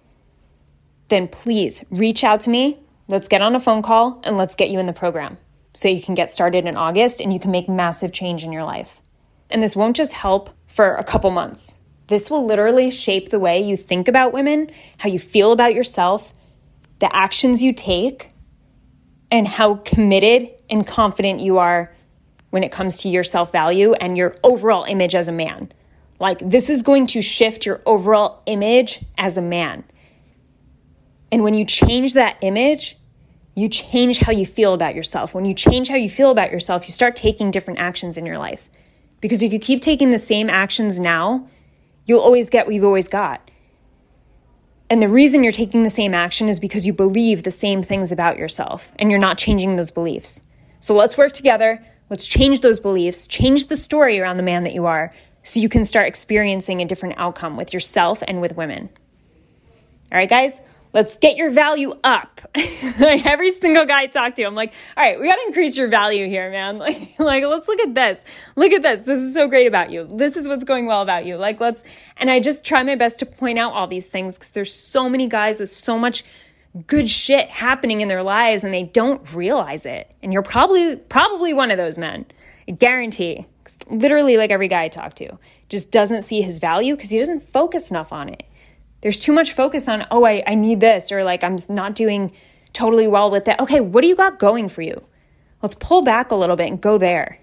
then 1.09 1.28
please 1.28 1.85
reach 1.90 2.24
out 2.24 2.40
to 2.40 2.50
me. 2.50 2.78
Let's 3.06 3.28
get 3.28 3.42
on 3.42 3.54
a 3.54 3.61
phone 3.61 3.82
call 3.82 4.20
and 4.24 4.38
let's 4.38 4.54
get 4.54 4.70
you 4.70 4.78
in 4.78 4.87
the 4.87 4.92
program 4.94 5.37
so 5.76 5.88
you 5.88 6.00
can 6.00 6.14
get 6.14 6.30
started 6.30 6.64
in 6.64 6.74
August 6.74 7.20
and 7.20 7.32
you 7.32 7.38
can 7.38 7.50
make 7.50 7.68
massive 7.68 8.10
change 8.10 8.42
in 8.42 8.50
your 8.50 8.64
life. 8.64 8.98
And 9.50 9.62
this 9.62 9.76
won't 9.76 9.94
just 9.94 10.14
help 10.14 10.50
for 10.66 10.94
a 10.94 11.04
couple 11.04 11.30
months. 11.30 11.78
This 12.06 12.30
will 12.30 12.46
literally 12.46 12.90
shape 12.90 13.28
the 13.28 13.38
way 13.38 13.60
you 13.60 13.76
think 13.76 14.08
about 14.08 14.32
women, 14.32 14.70
how 14.98 15.10
you 15.10 15.18
feel 15.18 15.52
about 15.52 15.74
yourself, 15.74 16.32
the 16.98 17.14
actions 17.14 17.62
you 17.62 17.74
take, 17.74 18.30
and 19.30 19.46
how 19.46 19.74
committed 19.74 20.48
and 20.70 20.86
confident 20.86 21.40
you 21.40 21.58
are 21.58 21.94
when 22.50 22.64
it 22.64 22.72
comes 22.72 22.96
to 22.98 23.10
your 23.10 23.24
self 23.24 23.52
value 23.52 23.92
and 23.92 24.16
your 24.16 24.34
overall 24.42 24.84
image 24.84 25.14
as 25.14 25.28
a 25.28 25.32
man. 25.32 25.70
Like, 26.18 26.38
this 26.38 26.70
is 26.70 26.82
going 26.82 27.08
to 27.08 27.20
shift 27.20 27.66
your 27.66 27.82
overall 27.84 28.42
image 28.46 29.04
as 29.18 29.36
a 29.36 29.42
man. 29.42 29.84
And 31.30 31.44
when 31.44 31.52
you 31.52 31.66
change 31.66 32.14
that 32.14 32.38
image, 32.40 32.96
you 33.56 33.68
change 33.70 34.18
how 34.18 34.32
you 34.32 34.44
feel 34.44 34.74
about 34.74 34.94
yourself. 34.94 35.34
When 35.34 35.46
you 35.46 35.54
change 35.54 35.88
how 35.88 35.96
you 35.96 36.10
feel 36.10 36.30
about 36.30 36.52
yourself, 36.52 36.86
you 36.86 36.92
start 36.92 37.16
taking 37.16 37.50
different 37.50 37.80
actions 37.80 38.18
in 38.18 38.26
your 38.26 38.36
life. 38.36 38.68
Because 39.20 39.42
if 39.42 39.50
you 39.50 39.58
keep 39.58 39.80
taking 39.80 40.10
the 40.10 40.18
same 40.18 40.50
actions 40.50 41.00
now, 41.00 41.48
you'll 42.04 42.20
always 42.20 42.50
get 42.50 42.66
what 42.66 42.74
you've 42.74 42.84
always 42.84 43.08
got. 43.08 43.50
And 44.90 45.02
the 45.02 45.08
reason 45.08 45.42
you're 45.42 45.52
taking 45.52 45.82
the 45.82 45.90
same 45.90 46.12
action 46.12 46.50
is 46.50 46.60
because 46.60 46.86
you 46.86 46.92
believe 46.92 47.42
the 47.42 47.50
same 47.50 47.82
things 47.82 48.12
about 48.12 48.36
yourself 48.36 48.92
and 48.98 49.10
you're 49.10 49.18
not 49.18 49.38
changing 49.38 49.76
those 49.76 49.90
beliefs. 49.90 50.42
So 50.78 50.94
let's 50.94 51.16
work 51.16 51.32
together. 51.32 51.82
Let's 52.10 52.26
change 52.26 52.60
those 52.60 52.78
beliefs, 52.78 53.26
change 53.26 53.66
the 53.66 53.74
story 53.74 54.20
around 54.20 54.36
the 54.36 54.42
man 54.44 54.64
that 54.64 54.74
you 54.74 54.84
are 54.84 55.12
so 55.42 55.60
you 55.60 55.70
can 55.70 55.84
start 55.84 56.06
experiencing 56.06 56.82
a 56.82 56.84
different 56.84 57.14
outcome 57.16 57.56
with 57.56 57.72
yourself 57.72 58.22
and 58.28 58.40
with 58.40 58.54
women. 58.54 58.90
All 60.12 60.18
right, 60.18 60.28
guys, 60.28 60.60
let's 60.96 61.14
get 61.18 61.37
your 61.37 61.50
value 61.50 61.92
up. 62.02 62.40
like 62.98 63.26
every 63.26 63.50
single 63.50 63.85
guy 63.85 64.04
I 64.04 64.06
talk 64.06 64.35
to, 64.37 64.44
I'm 64.44 64.54
like, 64.54 64.72
all 64.96 65.04
right, 65.04 65.20
we 65.20 65.28
got 65.28 65.35
to 65.35 65.42
increase 65.46 65.76
your 65.76 65.88
value 65.88 66.26
here, 66.26 66.50
man. 66.50 66.78
Like, 66.87 67.18
like, 67.18 67.44
let's 67.44 67.68
look 67.68 67.80
at 67.80 67.94
this. 67.94 68.24
Look 68.54 68.72
at 68.72 68.82
this. 68.82 69.02
This 69.02 69.18
is 69.18 69.35
so 69.35 69.46
great 69.46 69.66
about 69.66 69.90
you. 69.90 70.09
This 70.11 70.37
is 70.37 70.48
what's 70.48 70.64
going 70.64 70.87
well 70.87 71.02
about 71.02 71.26
you. 71.26 71.37
Like, 71.37 71.61
let's, 71.61 71.85
and 72.16 72.30
I 72.30 72.40
just 72.40 72.64
try 72.64 72.82
my 72.82 72.94
best 72.94 73.18
to 73.18 73.26
point 73.26 73.59
out 73.59 73.72
all 73.72 73.87
these 73.87 74.09
things 74.09 74.38
because 74.38 74.52
there's 74.52 74.72
so 74.72 75.09
many 75.09 75.26
guys 75.28 75.61
with 75.61 75.70
so 75.70 75.98
much 75.98 76.24
good 76.87 77.11
shit 77.11 77.50
happening 77.50 78.00
in 78.00 78.09
their 78.09 78.22
lives 78.22 78.64
and 78.64 78.72
they 78.72 78.85
don't 78.85 79.35
realize 79.35 79.85
it. 79.85 80.14
And 80.22 80.32
you're 80.32 80.42
probably, 80.42 80.96
probably 80.96 81.52
one 81.52 81.70
of 81.70 81.76
those 81.76 81.98
men. 81.98 82.24
I 82.68 82.72
guarantee. 82.72 83.44
Literally, 83.88 84.37
like 84.37 84.50
every 84.50 84.68
guy 84.68 84.85
I 84.85 84.88
talk 84.88 85.14
to 85.14 85.38
just 85.68 85.90
doesn't 85.90 86.22
see 86.22 86.40
his 86.40 86.59
value 86.59 86.94
because 86.94 87.11
he 87.11 87.18
doesn't 87.18 87.48
focus 87.48 87.90
enough 87.90 88.12
on 88.12 88.28
it. 88.28 88.44
There's 89.06 89.20
too 89.20 89.32
much 89.32 89.52
focus 89.52 89.86
on, 89.86 90.04
oh, 90.10 90.24
I, 90.24 90.42
I 90.48 90.56
need 90.56 90.80
this, 90.80 91.12
or 91.12 91.22
like 91.22 91.44
I'm 91.44 91.58
not 91.68 91.94
doing 91.94 92.32
totally 92.72 93.06
well 93.06 93.30
with 93.30 93.44
that. 93.44 93.60
Okay, 93.60 93.78
what 93.78 94.00
do 94.00 94.08
you 94.08 94.16
got 94.16 94.40
going 94.40 94.68
for 94.68 94.82
you? 94.82 95.00
Let's 95.62 95.76
pull 95.76 96.02
back 96.02 96.32
a 96.32 96.34
little 96.34 96.56
bit 96.56 96.66
and 96.66 96.80
go 96.80 96.98
there. 96.98 97.38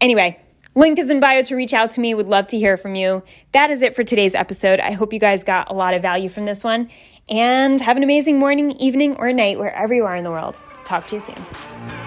Anyway, 0.00 0.42
link 0.74 0.98
is 0.98 1.08
in 1.08 1.20
bio 1.20 1.42
to 1.42 1.54
reach 1.54 1.72
out 1.72 1.92
to 1.92 2.00
me. 2.00 2.16
Would 2.16 2.26
love 2.26 2.48
to 2.48 2.58
hear 2.58 2.76
from 2.76 2.96
you. 2.96 3.22
That 3.52 3.70
is 3.70 3.80
it 3.80 3.94
for 3.94 4.02
today's 4.02 4.34
episode. 4.34 4.80
I 4.80 4.90
hope 4.90 5.12
you 5.12 5.20
guys 5.20 5.44
got 5.44 5.70
a 5.70 5.72
lot 5.72 5.94
of 5.94 6.02
value 6.02 6.28
from 6.28 6.46
this 6.46 6.64
one. 6.64 6.90
And 7.28 7.80
have 7.80 7.96
an 7.96 8.02
amazing 8.02 8.40
morning, 8.40 8.72
evening, 8.72 9.14
or 9.20 9.32
night 9.32 9.60
wherever 9.60 9.94
you 9.94 10.04
are 10.04 10.16
in 10.16 10.24
the 10.24 10.32
world. 10.32 10.64
Talk 10.84 11.06
to 11.06 11.14
you 11.14 11.20
soon. 11.20 12.05